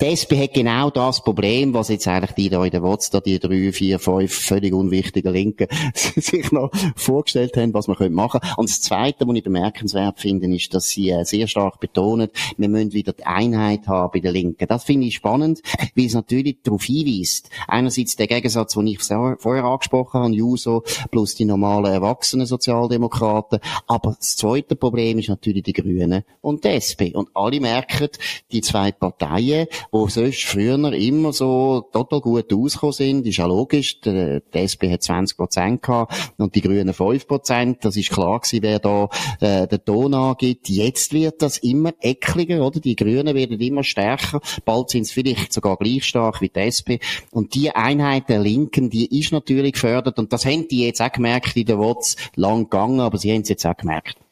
die 0.00 0.06
SP 0.10 0.34
hat 0.42 0.54
genau 0.54 0.90
das 0.90 1.22
Problem, 1.22 1.72
was 1.72 1.88
jetzt 1.88 2.08
eigentlich 2.08 2.32
die 2.32 2.48
da 2.48 2.64
in 2.64 2.72
der 2.72 2.82
WOTS, 2.82 3.10
da 3.10 3.20
die 3.20 3.38
drei, 3.38 3.70
vier, 3.70 4.00
fünf 4.00 4.34
völlig 4.34 4.74
unwichtigen 4.74 5.32
Linken 5.32 5.68
sich 5.94 6.50
noch 6.50 6.72
vorgestellt 6.96 7.56
haben, 7.56 7.72
was 7.74 7.86
man 7.86 8.12
machen 8.12 8.40
könnte. 8.40 8.56
Und 8.56 8.68
das 8.68 8.80
Zweite, 8.80 9.24
was 9.28 9.36
ich 9.36 9.44
bemerkenswert 9.44 10.18
finde, 10.18 10.52
ist, 10.52 10.74
dass 10.74 10.88
sie 10.88 11.10
äh, 11.10 11.24
sehr 11.24 11.46
stark 11.46 11.78
betonen, 11.78 12.30
wir 12.56 12.68
müssen 12.68 12.92
wieder 12.92 13.12
die 13.12 13.24
Einheit 13.24 13.86
haben 13.86 14.10
bei 14.12 14.18
den 14.18 14.32
Linken. 14.32 14.66
Das 14.66 14.82
finde 14.82 15.06
ich 15.06 15.14
spannend, 15.14 15.62
weil 15.94 16.06
es 16.06 16.14
natürlich 16.14 16.58
darauf 16.64 16.82
hinweist. 16.82 17.50
Einerseits 17.68 18.16
der 18.16 18.26
Gegensatz, 18.26 18.74
den 18.74 18.88
ich 18.88 18.98
vorher 19.00 19.64
angesprochen 19.64 20.20
habe, 20.20 20.34
Juso 20.34 20.82
plus 21.12 21.36
die 21.36 21.44
normalen 21.44 21.92
erwachsenen 21.92 22.46
Sozialdemokraten. 22.46 23.60
Aber 23.86 24.16
das 24.18 24.34
zweite 24.34 24.74
Problem 24.74 25.20
ist 25.20 25.28
natürlich 25.28 25.62
die 25.62 25.72
Grünen 25.72 26.24
und 26.40 26.64
die 26.64 26.68
SP. 26.82 27.14
Und 27.14 27.28
alle 27.34 27.60
merken, 27.60 28.08
die 28.50 28.60
zwei 28.60 28.90
Parteien, 28.90 29.68
wo 29.90 30.08
sonst 30.08 30.44
früher 30.44 30.74
immer 30.92 31.32
so 31.32 31.88
total 31.92 32.20
gut 32.20 32.52
ausgekommen 32.52 32.92
sind. 32.92 33.26
Ist 33.26 33.38
ja 33.38 33.46
logisch. 33.46 34.00
Die, 34.00 34.40
die 34.52 34.58
SP 34.58 34.90
hat 34.90 35.02
20 35.02 35.36
Prozent 35.36 35.82
gehabt 35.82 36.32
und 36.36 36.54
die 36.54 36.60
Grünen 36.60 36.92
5 36.92 37.26
Prozent. 37.26 37.84
Das 37.84 37.96
ist 37.96 38.10
klar 38.10 38.40
gewesen, 38.40 38.62
wer 38.62 38.78
da 38.78 39.08
äh, 39.40 39.66
den 39.66 39.84
Ton 39.84 40.14
angibt. 40.14 40.68
Jetzt 40.68 41.12
wird 41.12 41.42
das 41.42 41.58
immer 41.58 41.92
eckliger, 42.00 42.64
oder? 42.64 42.80
Die 42.80 42.96
Grünen 42.96 43.34
werden 43.34 43.60
immer 43.60 43.84
stärker. 43.84 44.40
Bald 44.64 44.90
sind 44.90 45.02
es 45.02 45.12
vielleicht 45.12 45.52
sogar 45.52 45.76
gleich 45.76 46.04
stark 46.04 46.40
wie 46.40 46.48
die 46.48 46.60
SP. 46.60 46.98
Und 47.30 47.54
die 47.54 47.70
Einheit 47.70 48.28
der 48.28 48.40
Linken, 48.40 48.90
die 48.90 49.18
ist 49.18 49.32
natürlich 49.32 49.74
gefördert. 49.74 50.18
Und 50.18 50.32
das 50.32 50.44
haben 50.44 50.68
die 50.68 50.86
jetzt 50.86 51.00
auch 51.00 51.12
gemerkt 51.12 51.56
in 51.56 51.66
der 51.66 51.78
WOTS 51.78 52.16
lang 52.36 52.64
gegangen, 52.64 53.00
aber 53.00 53.18
sie 53.18 53.32
haben 53.32 53.42
es 53.42 53.48
jetzt 53.48 53.66
auch 53.66 53.76
gemerkt. 53.76 54.23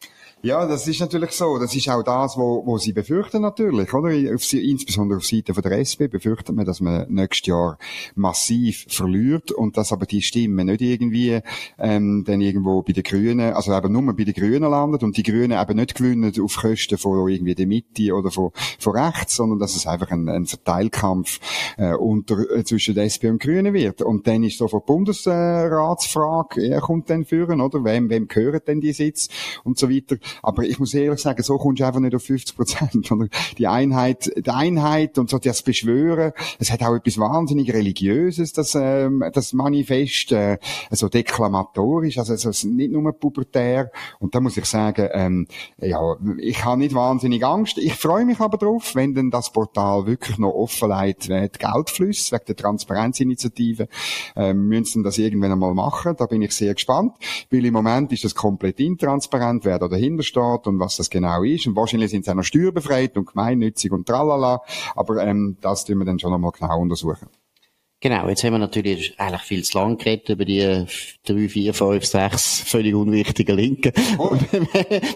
Ja, 0.44 0.66
das 0.66 0.88
ist 0.88 0.98
natürlich 0.98 1.31
so. 1.31 1.57
Das 1.61 1.72
ist 1.76 1.88
auch 1.88 2.02
das, 2.02 2.37
wo, 2.37 2.66
wo 2.66 2.76
sie 2.76 2.92
befürchten 2.92 3.42
natürlich, 3.42 3.94
oder? 3.94 4.09
Auf, 4.35 4.52
insbesondere 4.52 5.18
auf 5.18 5.24
Seite 5.24 5.55
von 5.55 5.62
der 5.62 5.78
SP 5.78 6.11
befürchtet 6.11 6.57
man, 6.57 6.64
dass 6.64 6.81
man 6.81 7.07
nächstes 7.09 7.46
Jahr 7.46 7.78
massiv 8.16 8.87
verliert 8.88 9.52
und 9.52 9.76
dass 9.76 9.92
aber 9.92 10.05
die 10.05 10.20
Stimme 10.20 10.64
nicht 10.64 10.81
irgendwie 10.81 11.38
ähm, 11.78 12.24
dann 12.26 12.40
irgendwo 12.40 12.83
bei 12.83 12.92
den 12.92 13.05
Grünen, 13.05 13.52
also 13.52 13.72
eben 13.72 13.92
nur 13.92 14.16
bei 14.16 14.24
den 14.24 14.35
Grünen 14.35 14.68
landet 14.68 15.05
und 15.05 15.16
die 15.16 15.22
Grünen 15.22 15.57
eben 15.57 15.76
nicht 15.76 15.94
gewinnen 15.94 16.33
auf 16.42 16.57
Kosten 16.57 16.98
von 16.98 17.28
irgendwie 17.28 17.55
der 17.55 17.68
Mitte 17.68 18.12
oder 18.12 18.33
von, 18.33 18.50
von 18.81 18.96
rechts, 18.96 19.37
sondern 19.37 19.61
dass 19.61 19.76
es 19.76 19.87
einfach 19.87 20.11
ein, 20.11 20.28
ein 20.28 20.46
Verteilkampf 20.46 21.38
äh, 21.76 21.94
unter, 21.94 22.50
äh, 22.50 22.64
zwischen 22.64 22.96
der 22.96 23.05
SP 23.07 23.31
und 23.31 23.40
Grünen 23.40 23.74
wird. 23.74 24.02
Und 24.02 24.26
dann 24.26 24.42
ist 24.42 24.59
so 24.59 24.66
von 24.66 24.83
Bundesratsfrage, 24.85 26.66
er 26.66 26.81
kommt 26.81 27.11
dann 27.11 27.24
führen, 27.24 27.61
oder? 27.61 27.85
Wem, 27.85 28.11
wem 28.11 28.26
gehören 28.26 28.61
denn 28.66 28.81
die 28.81 28.92
Sitz 28.92 29.28
und 29.62 29.78
so 29.78 29.88
weiter. 29.88 30.16
Aber 30.42 30.62
ich 30.64 30.79
muss 30.79 30.95
ehrlich 30.95 31.21
sagen, 31.21 31.42
so 31.42 31.59
kommst 31.59 31.81
du 31.81 31.87
einfach 31.87 32.01
nicht 32.01 32.14
auf 32.14 32.23
50 32.23 32.57
Prozent. 32.57 33.11
Die 33.59 33.66
Einheit, 33.66 34.33
die 34.37 34.51
Einheit 34.51 35.18
und 35.18 35.31
so 35.31 35.38
das 35.38 35.62
Beschwören, 35.62 36.33
es 36.59 36.71
hat 36.71 36.83
auch 36.83 36.95
etwas 36.95 37.18
wahnsinnig 37.18 37.73
Religiöses, 37.73 38.53
das, 38.53 38.75
ähm, 38.75 39.25
das 39.33 39.53
Manifest, 39.53 40.33
äh, 40.33 40.59
so 40.90 41.09
deklamatorisch, 41.09 42.18
also, 42.18 42.33
also 42.33 42.68
nicht 42.68 42.92
nur 42.92 43.12
pubertär. 43.12 43.90
Und 44.18 44.35
da 44.35 44.40
muss 44.40 44.57
ich 44.57 44.64
sagen, 44.64 45.09
ähm, 45.12 45.47
ja, 45.79 46.01
ich 46.38 46.64
habe 46.64 46.79
nicht 46.79 46.95
wahnsinnig 46.95 47.45
Angst. 47.45 47.79
Ich 47.79 47.95
freue 47.95 48.25
mich 48.25 48.40
aber 48.40 48.59
drauf, 48.59 48.95
wenn 48.95 49.14
denn 49.14 49.31
das 49.31 49.53
Portal 49.53 50.07
wirklich 50.07 50.38
noch 50.38 50.53
offen 50.53 50.88
leitet, 50.88 51.55
die 51.55 51.59
Geldflüsse 51.59 52.33
wegen 52.33 52.45
der 52.47 52.57
Transparenzinitiative, 52.57 53.88
ähm, 54.37 54.68
müssen 54.68 55.03
das 55.03 55.18
irgendwann 55.18 55.53
einmal 55.53 55.75
machen. 55.75 56.14
Da 56.16 56.27
bin 56.27 56.42
ich 56.42 56.53
sehr 56.53 56.75
gespannt, 56.75 57.16
weil 57.51 57.64
im 57.64 57.75
Moment 57.75 58.12
ist 58.12 58.25
das 58.25 58.35
komplett 58.35 58.81
intransparent, 58.81 59.64
wer 59.64 59.79
da 59.79 59.88
dahinter 59.88 60.21
steht 60.22 60.66
und 60.66 60.78
was 60.78 60.96
das 60.96 61.11
genau 61.11 61.42
ist. 61.42 61.66
Und 61.66 61.76
wahrscheinlich 61.76 62.11
sind 62.11 62.24
sie 62.24 62.30
auch 62.30 62.37
noch 62.37 62.42
steuerbefreit 62.42 63.16
und 63.16 63.26
gemeinnützig 63.26 63.92
und 63.92 64.06
tralala. 64.06 64.62
Aber 64.94 65.24
ähm, 65.24 65.56
das 65.61 65.85
tun 65.85 65.98
wir 65.98 66.04
dann 66.04 66.18
schon 66.18 66.32
einmal 66.32 66.52
genau 66.52 66.80
untersuchen. 66.80 67.28
Genau, 68.03 68.29
jetzt 68.29 68.43
haben 68.43 68.55
wir 68.55 68.59
natürlich 68.59 69.15
eigentlich 69.17 69.43
viel 69.43 69.62
zu 69.62 69.79
lang 69.79 69.97
geredet 69.97 70.29
über 70.31 70.45
die 70.45 70.87
drei, 71.25 71.49
vier, 71.49 71.73
fünf, 71.73 72.05
sechs 72.05 72.59
völlig 72.67 72.97
unwichtigen 72.97 73.57
Linken. 73.57 73.93
Oh. 74.19 74.31
Und 74.31 74.53
wir, 74.53 74.67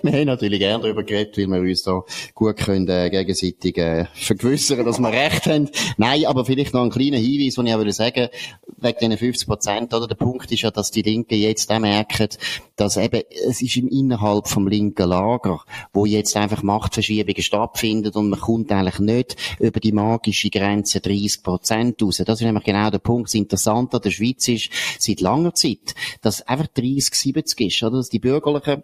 wir, 0.03 0.13
haben 0.13 0.27
natürlich 0.27 0.61
gerne 0.61 0.85
darüber 0.85 1.03
geredet, 1.03 1.37
weil 1.37 1.65
wir 1.65 1.69
uns 1.69 1.83
da 1.83 2.05
gut 2.33 2.59
können, 2.59 2.89
äh, 2.89 3.11
gegenseitig 3.11 3.77
äh, 3.79 4.05
vergewissern, 4.15 4.85
dass 4.85 5.01
wir 5.01 5.11
recht 5.11 5.47
haben. 5.47 5.69
Nein, 5.97 6.27
aber 6.27 6.45
vielleicht 6.45 6.75
noch 6.75 6.85
ein 6.85 6.91
kleiner 6.91 7.17
Hinweis, 7.17 7.57
den 7.57 7.67
ich 7.67 7.75
auch 7.75 7.79
würde 7.79 7.93
sagen, 7.93 8.29
wegen 8.77 8.99
diesen 9.01 9.19
50 9.19 9.49
Prozent, 9.49 9.93
oder? 9.93 10.07
Der 10.07 10.15
Punkt 10.15 10.53
ist 10.53 10.63
ja, 10.63 10.71
dass 10.71 10.93
die 10.93 11.03
Linken 11.03 11.41
jetzt 11.41 11.73
auch 11.73 11.81
merken, 11.81 12.29
dass 12.77 12.97
eben, 12.99 13.23
es 13.49 13.63
ist 13.63 13.77
im 13.77 13.89
innerhalb 13.89 14.47
vom 14.47 14.69
linken 14.69 15.09
Lager, 15.09 15.65
wo 15.93 16.07
jetzt 16.07 16.37
einfach 16.37 16.63
Machtverschiebungen 16.63 17.43
stattfinden 17.43 18.13
und 18.13 18.29
man 18.29 18.39
kommt 18.39 18.71
eigentlich 18.71 19.01
nicht 19.01 19.37
über 19.59 19.81
die 19.81 19.93
magische 19.93 20.51
Grenze 20.51 21.01
30 21.01 21.43
Prozent 21.43 22.01
raus. 22.01 22.23
Das 22.25 22.41
ist 22.41 22.45
nämlich 22.45 22.65
genau 22.65 22.76
genau 22.77 22.91
der 22.91 22.99
Punkt. 22.99 23.29
Das 23.29 23.35
Interessante 23.35 23.97
an 23.97 24.03
der 24.03 24.11
Schweiz 24.11 24.47
ist 24.49 24.71
seit 24.99 25.21
langer 25.21 25.55
Zeit, 25.55 25.95
dass 26.21 26.43
einfach 26.43 26.67
30, 26.69 27.15
70 27.15 27.61
ist, 27.61 27.83
oder? 27.83 27.99
Dass 27.99 28.09
die 28.09 28.19
Bürgerlichen 28.19 28.83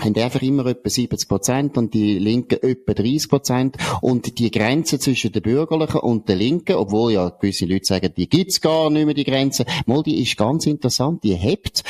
haben 0.00 0.16
einfach 0.16 0.42
immer 0.42 0.66
etwa 0.66 0.90
70 0.90 1.28
Prozent 1.28 1.78
und 1.78 1.94
die 1.94 2.18
Linken 2.18 2.58
etwa 2.60 2.94
30 2.94 3.28
Prozent. 3.28 3.76
Und 4.00 4.38
die 4.38 4.50
Grenze 4.50 4.98
zwischen 4.98 5.30
den 5.30 5.42
Bürgerlichen 5.42 6.00
und 6.00 6.28
den 6.28 6.38
Linken, 6.38 6.74
obwohl 6.74 7.12
ja 7.12 7.28
gewisse 7.28 7.66
Leute 7.66 7.84
sagen, 7.84 8.12
die 8.16 8.28
gibt's 8.28 8.60
gar 8.60 8.90
nicht 8.90 9.04
mehr, 9.04 9.14
die 9.14 9.24
Grenze, 9.24 9.64
mal, 9.86 10.02
die 10.02 10.20
ist 10.20 10.36
ganz 10.36 10.66
interessant, 10.66 11.22
die 11.22 11.34
hebt 11.34 11.84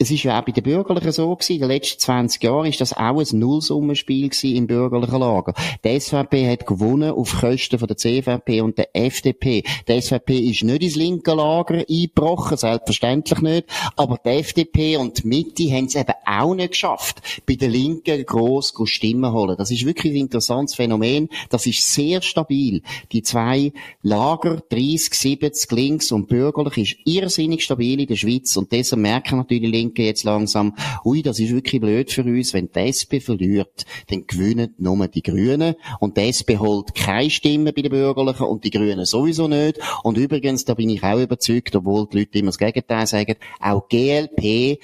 es 0.00 0.10
ist 0.10 0.22
ja 0.22 0.40
auch 0.40 0.44
bei 0.46 0.52
den 0.52 0.64
Bürgerlichen 0.64 1.12
so 1.12 1.36
gewesen. 1.36 1.56
In 1.56 1.60
den 1.60 1.68
letzten 1.68 2.00
20 2.00 2.42
Jahren 2.42 2.64
ist 2.64 2.80
das 2.80 2.94
auch 2.94 3.20
ein 3.20 3.38
Nullsummenspiel 3.38 4.30
gewesen 4.30 4.56
im 4.56 4.66
bürgerlichen 4.66 5.20
Lager. 5.20 5.52
Die 5.84 6.00
SVP 6.00 6.50
hat 6.50 6.66
gewonnen 6.66 7.10
auf 7.10 7.38
Kosten 7.38 7.78
von 7.78 7.86
der 7.86 7.98
CVP 7.98 8.62
und 8.62 8.78
der 8.78 8.96
FDP. 8.96 9.62
Die 9.86 10.00
SVP 10.00 10.38
ist 10.38 10.64
nicht 10.64 10.82
ins 10.82 10.96
linke 10.96 11.34
Lager 11.34 11.84
eingebrochen, 11.86 12.56
selbstverständlich 12.56 13.40
nicht. 13.42 13.66
Aber 13.94 14.18
die 14.24 14.30
FDP 14.30 14.96
und 14.96 15.22
die 15.22 15.26
Mitte 15.26 15.70
haben 15.70 15.84
es 15.84 15.96
eben 15.96 16.14
auch 16.24 16.54
nicht 16.54 16.70
geschafft, 16.70 17.20
bei 17.46 17.56
den 17.56 17.70
Linken 17.70 18.24
gross 18.24 18.72
Stimmen 18.84 19.34
holen. 19.34 19.56
Das 19.58 19.70
ist 19.70 19.84
wirklich 19.84 20.14
ein 20.14 20.20
interessantes 20.20 20.76
Phänomen. 20.76 21.28
Das 21.50 21.66
ist 21.66 21.92
sehr 21.92 22.22
stabil. 22.22 22.80
Die 23.12 23.22
zwei 23.22 23.74
Lager, 24.00 24.62
30, 24.70 25.12
70, 25.12 25.70
links 25.72 26.10
und 26.10 26.26
bürgerlich, 26.26 26.78
ist 26.78 26.96
irrsinnig 27.04 27.62
stabil 27.62 28.00
in 28.00 28.06
der 28.06 28.16
Schweiz. 28.16 28.56
Und 28.56 28.72
deshalb 28.72 29.02
merken 29.02 29.36
natürlich 29.36 29.64
die 29.64 29.70
Linken, 29.70 29.89
denken 29.90 30.06
jetzt 30.06 30.24
langsam, 30.24 30.74
ui, 31.04 31.22
das 31.22 31.38
ist 31.38 31.52
wirklich 31.52 31.80
blöd 31.80 32.10
für 32.10 32.22
uns, 32.22 32.54
wenn 32.54 32.70
die 32.70 32.88
SP 32.90 33.20
verliert, 33.20 33.84
dann 34.08 34.26
gewinnen 34.26 34.74
nur 34.78 35.08
die 35.08 35.22
Grünen 35.22 35.74
und 35.98 36.16
die 36.16 36.28
SP 36.32 36.58
holt 36.58 36.94
keine 36.94 37.30
Stimme 37.30 37.72
bei 37.72 37.82
den 37.82 37.90
Bürgerlichen 37.90 38.46
und 38.46 38.64
die 38.64 38.70
Grünen 38.70 39.04
sowieso 39.04 39.48
nicht. 39.48 39.78
Und 40.02 40.18
übrigens, 40.18 40.64
da 40.64 40.74
bin 40.74 40.90
ich 40.90 41.02
auch 41.02 41.18
überzeugt, 41.20 41.74
obwohl 41.76 42.06
die 42.06 42.20
Leute 42.20 42.38
immer 42.38 42.48
das 42.48 42.58
Gegenteil 42.58 43.06
sagen, 43.06 43.36
auch 43.60 43.88
GLP 43.88 44.78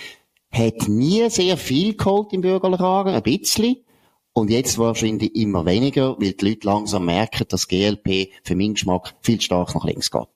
hat 0.51 0.89
nie 0.89 1.29
sehr 1.31 1.57
viel 1.57 1.97
geholt 1.97 2.33
im 2.33 2.41
bürgerlichen 2.41 2.85
Lager, 2.85 3.15
ein 3.15 3.23
bisschen. 3.23 3.77
Und 4.33 4.51
jetzt 4.51 4.77
wahrscheinlich 4.77 5.35
immer 5.35 5.65
weniger, 5.65 6.17
weil 6.19 6.33
die 6.33 6.49
Leute 6.51 6.67
langsam 6.67 7.07
merken, 7.07 7.47
dass 7.49 7.69
GLP 7.69 8.29
für 8.43 8.55
meinen 8.55 8.75
Geschmack 8.75 9.15
viel 9.23 9.41
stark 9.41 9.75
nach 9.75 9.85
links 9.85 10.11
geht. 10.11 10.29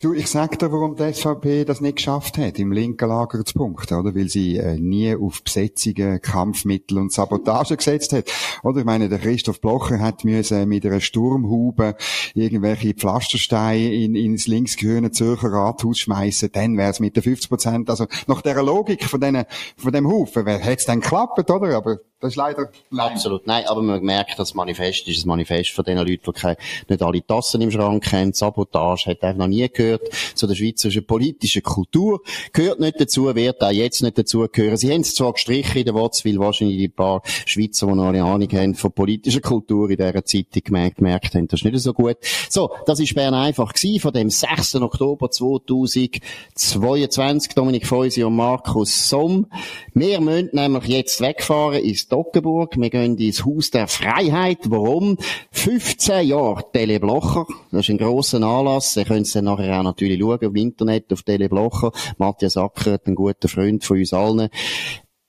Du, 0.00 0.12
ich 0.12 0.28
sag 0.28 0.58
dir, 0.58 0.70
warum 0.72 0.96
die 0.96 1.12
SVP 1.12 1.64
das 1.64 1.80
nicht 1.80 1.96
geschafft 1.96 2.38
hat, 2.38 2.58
im 2.58 2.72
linken 2.72 3.08
Lager 3.08 3.44
zu 3.44 3.54
punkten, 3.54 3.98
oder? 3.98 4.14
Weil 4.14 4.28
sie 4.28 4.56
äh, 4.56 4.78
nie 4.78 5.14
auf 5.14 5.42
Besetzungen, 5.42 6.20
Kampfmittel 6.20 6.98
und 6.98 7.12
Sabotage 7.12 7.76
gesetzt 7.76 8.12
hat. 8.12 8.30
Oder? 8.62 8.80
Ich 8.80 8.84
meine, 8.84 9.08
der 9.08 9.18
Christoph 9.18 9.60
Blocher 9.60 10.00
hat 10.00 10.24
müssen 10.24 10.68
mit 10.68 10.84
einer 10.86 11.00
Sturmhaube 11.00 11.96
irgendwelche 12.34 12.94
Pflastersteine 12.94 13.92
in, 13.92 14.14
ins 14.14 14.46
linksgrüne 14.46 15.10
Zürcher 15.10 15.52
Rathaus 15.52 15.98
schmeißen, 15.98 16.50
dann 16.52 16.76
wäre 16.76 16.90
es 16.90 17.00
mit 17.00 17.16
den 17.16 17.22
50 17.22 17.48
Prozent, 17.48 17.90
also 17.90 18.06
nach 18.26 18.42
der 18.42 18.62
Logik 18.62 19.04
von, 19.04 19.20
denen, 19.20 19.44
von 19.76 19.92
dem 19.92 20.08
Haufen, 20.08 20.46
hätte 20.46 20.70
es 20.70 20.84
dann 20.84 21.00
geklappt, 21.00 21.50
oder? 21.50 21.76
Aber 21.76 21.98
das 22.20 22.30
ist 22.30 22.36
leider 22.36 22.70
nein. 22.90 23.12
Absolut. 23.12 23.46
Nein, 23.46 23.64
aber 23.68 23.80
man 23.80 24.02
merkt, 24.02 24.38
das 24.38 24.54
Manifest 24.54 25.06
ist 25.06 25.24
ein 25.24 25.28
Manifest 25.28 25.70
von 25.70 25.84
den 25.84 25.98
Leuten, 25.98 26.22
die 26.26 26.32
keine, 26.32 26.56
nicht 26.88 27.02
alle 27.02 27.24
Tassen 27.24 27.60
im 27.60 27.70
Schrank 27.70 28.10
haben. 28.12 28.32
Sabotage 28.32 29.10
hat 29.10 29.22
einfach 29.22 29.38
noch 29.38 29.46
nie 29.46 29.67
gehört 29.74 30.08
zu 30.34 30.46
der 30.46 30.54
schweizerischen 30.54 31.06
politischen 31.06 31.62
Kultur. 31.62 32.20
Gehört 32.52 32.80
nicht 32.80 33.00
dazu, 33.00 33.34
wird 33.34 33.62
auch 33.62 33.70
jetzt 33.70 34.02
nicht 34.02 34.18
dazu 34.18 34.46
gehören. 34.50 34.76
Sie 34.76 34.92
haben 34.92 35.02
es 35.02 35.14
zwar 35.14 35.32
gestrichen 35.32 35.78
in 35.78 35.84
der 35.84 35.94
Watz, 35.94 36.24
weil 36.24 36.38
wahrscheinlich 36.38 36.78
die 36.78 36.88
paar 36.88 37.22
Schweizer, 37.46 37.86
die 37.86 37.94
noch 37.94 38.08
eine 38.08 38.24
Ahnung 38.24 38.50
haben 38.52 38.74
von 38.74 38.92
politischer 38.92 39.40
Kultur 39.40 39.90
in 39.90 39.96
dieser 39.96 40.24
Zeitung 40.24 40.62
gemerkt, 40.64 40.96
gemerkt 40.96 41.34
haben, 41.34 41.48
das 41.48 41.60
ist 41.60 41.64
nicht 41.64 41.78
so 41.78 41.92
gut. 41.92 42.16
So, 42.48 42.70
das 42.86 43.00
ist 43.00 43.14
Bern 43.14 43.34
einfach 43.34 43.72
gewesen, 43.72 44.00
von 44.00 44.12
dem 44.12 44.30
6. 44.30 44.76
Oktober 44.76 45.30
2022. 45.30 47.54
Dominik 47.54 47.86
Feusi 47.86 48.24
und 48.24 48.36
Markus 48.36 49.08
Somm. 49.08 49.46
Wir 49.94 50.20
müssen 50.20 50.50
nämlich 50.52 50.86
jetzt 50.86 51.20
wegfahren 51.20 51.82
ins 51.82 52.00
Stockenburg. 52.00 52.76
Wir 52.76 52.90
gehen 52.90 53.16
ins 53.18 53.44
Haus 53.44 53.70
der 53.70 53.88
Freiheit. 53.88 54.58
Warum? 54.64 55.18
15 55.52 56.28
Jahre 56.28 56.64
Tele 56.72 57.00
Blocher. 57.00 57.46
Das 57.70 57.82
ist 57.82 57.90
ein 57.90 57.98
grosser 57.98 58.42
Anlass. 58.42 58.96
Ihr 58.96 59.04
könnt 59.04 59.26
es 59.26 59.32
dann 59.32 59.48
nachher 59.58 59.80
auch 59.80 59.84
natürlich 59.84 60.20
schauen 60.20 60.38
im 60.40 60.56
Internet 60.56 61.12
auf 61.12 61.22
Tele 61.22 61.48
Blocher. 61.48 61.92
Matthias 62.16 62.56
Acker, 62.56 62.98
ein 63.04 63.14
guter 63.14 63.48
Freund 63.48 63.84
von 63.84 63.98
uns 63.98 64.12
allen. 64.12 64.48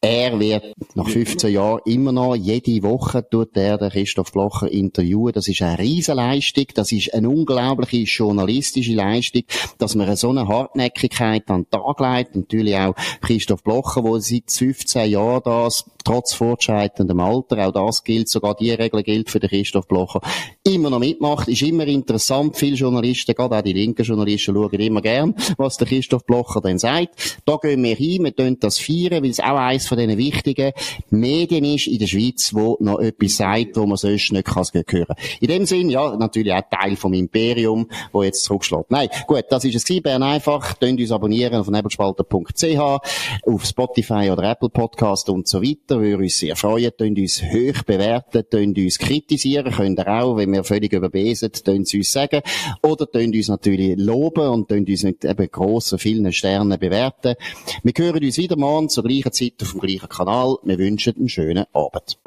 Er 0.02 0.40
wird 0.40 0.64
nach 0.96 1.10
15 1.10 1.52
Jahren 1.52 1.82
immer 1.84 2.14
noch, 2.14 2.34
jede 2.34 2.84
Woche 2.84 3.28
tut 3.30 3.58
er 3.58 3.78
den 3.78 3.90
Christoph 3.90 4.32
Blocher 4.32 4.72
interviewen. 4.72 5.34
Das 5.34 5.50
ist 5.50 5.62
eine 5.62 5.78
Riesenleistung. 5.78 6.68
Das 6.74 6.94
ist 6.94 7.14
eine 7.14 7.30
unglaubliche 7.30 8.04
journalistische 8.04 8.94
Leistung, 8.94 9.44
dass 9.78 9.96
man 9.96 10.16
so 10.16 10.30
eine 10.30 10.48
Hartnäckigkeit 10.48 11.50
an 11.50 11.64
den 11.64 11.70
Tag 11.70 12.00
legt. 12.00 12.34
Natürlich 12.34 12.78
auch 12.78 12.96
Christoph 13.20 13.62
Blocher, 13.62 14.02
der 14.02 14.22
seit 14.22 14.50
15 14.50 15.12
Jahren 15.12 15.42
das 15.44 15.84
trotz 16.06 16.34
fortschreitendem 16.34 17.20
Alter, 17.20 17.68
auch 17.68 17.72
das 17.74 18.04
gilt, 18.04 18.30
sogar 18.30 18.56
die 18.56 18.72
Regel 18.72 19.04
gilt 19.04 19.30
für 19.30 19.40
den 19.40 19.50
Christoph 19.50 19.88
Blocher, 19.88 20.22
immer 20.64 20.90
noch 20.90 21.00
mitmacht, 21.00 21.48
ist 21.48 21.62
immer 21.62 21.86
interessant. 21.86 22.56
Viele 22.56 22.78
Journalisten, 22.78 23.36
gerade 23.36 23.58
auch 23.58 23.62
die 23.62 23.74
linken 23.74 24.04
Journalisten, 24.04 24.56
schauen 24.56 24.72
immer 24.72 25.02
gern, 25.02 25.36
was 25.58 25.78
der 25.78 25.88
Christoph 25.88 26.26
Blocher 26.26 26.62
dann 26.62 26.80
sagt. 26.80 27.42
Da 27.46 27.58
gehen 27.58 27.84
wir 27.84 27.96
hin, 27.96 28.24
wir 28.24 28.36
tun 28.36 28.58
das 28.60 28.80
feiern, 28.80 29.24
weil 29.24 29.30
es 29.30 29.40
auch 29.40 29.58
eines 29.58 29.89
von 29.90 29.98
diesen 29.98 30.18
wichtigen 30.18 30.72
Medien 31.10 31.66
ist 31.66 31.88
in 31.88 32.00
der 32.00 32.08
Schweiz, 32.08 32.54
wo 32.54 32.78
noch 32.80 33.00
etwas 33.00 33.38
sagt, 33.38 33.76
wo 33.76 33.86
man 33.86 33.98
sonst 33.98 34.32
nicht 34.32 34.46
kann 34.46 34.64
hören 34.74 35.16
In 35.42 35.48
dem 35.48 35.66
Sinn, 35.66 35.90
ja, 35.90 36.16
natürlich 36.16 36.54
auch 36.54 36.62
Teil 36.70 36.96
vom 36.96 37.14
Imperium, 37.14 37.90
wo 38.12 38.24
jetzt 38.24 38.44
zurückschlägt. 38.44 38.92
Nein, 38.92 39.10
gut, 39.28 39.46
das 39.50 39.66
ist 39.66 39.76
es 39.76 39.84
gewesen, 39.84 40.04
Bern 40.04 40.24
einfach. 40.24 40.80
Könnt 40.80 41.00
uns 41.00 41.12
abonnieren 41.12 41.60
auf 41.60 41.70
nebelspalter.ch, 41.70 42.80
auf 42.80 43.66
Spotify 43.66 44.30
oder 44.32 44.52
Apple 44.52 44.70
Podcast 44.70 45.30
und 45.30 45.48
so 45.48 45.62
weiter 45.62 46.00
würde 46.00 46.24
uns 46.24 46.38
sehr 46.38 46.56
freuen. 46.56 46.92
Tönt 46.98 47.18
uns 47.18 47.42
hoch 47.42 47.84
bewerten, 47.84 48.44
tönt 48.50 48.78
uns 48.78 49.00
kritisieren, 49.00 49.74
könnt 49.74 50.00
ihr 50.00 50.08
auch, 50.08 50.38
wenn 50.38 50.52
wir 50.54 50.64
völlig 50.64 50.94
überbesen, 50.94 51.52
tönt 51.52 51.88
es 51.88 51.94
uns 51.94 52.12
sagen. 52.12 52.42
Oder 52.84 53.10
tönt 53.10 53.36
uns 53.36 53.48
natürlich 53.48 53.98
loben 53.98 54.48
und 54.48 54.70
tönt 54.70 54.90
uns 54.90 55.04
mit 55.04 55.26
eben 55.26 55.52
grossen, 55.52 56.00
vielen 56.00 56.32
Sternen 56.32 56.80
bewerten. 56.80 57.36
Wir 57.84 57.94
hören 57.98 58.24
uns 58.24 58.38
wieder 58.38 58.56
morgen 58.56 58.90
zur 58.90 59.04
gleichen 59.04 59.32
Zeit 59.32 59.54
auf 59.62 59.74
dem 59.80 59.88
gleichen 59.88 60.10
Kanal. 60.10 60.58
Wir 60.64 60.78
wünschen 60.78 61.16
einen 61.18 61.30
schönen 61.30 61.66
Abend. 61.74 62.20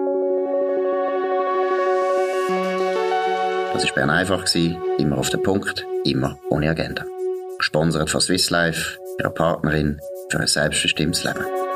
Das 3.73 3.85
war 3.87 3.95
Bern 3.95 4.11
einfach, 4.11 4.45
immer 4.99 5.19
auf 5.19 5.31
den 5.31 5.43
Punkt, 5.43 5.87
immer 6.05 6.38
ohne 6.51 6.71
Agenda. 6.71 7.05
Gesponsert 7.59 8.11
von 8.11 8.21
Swiss 8.21 8.51
Life, 8.51 8.99
ihrer 9.19 9.31
Partnerin 9.31 10.01
für 10.31 10.41
ein 10.41 10.47
selbstbestimmtes 10.47 11.25
Leben. 11.25 11.72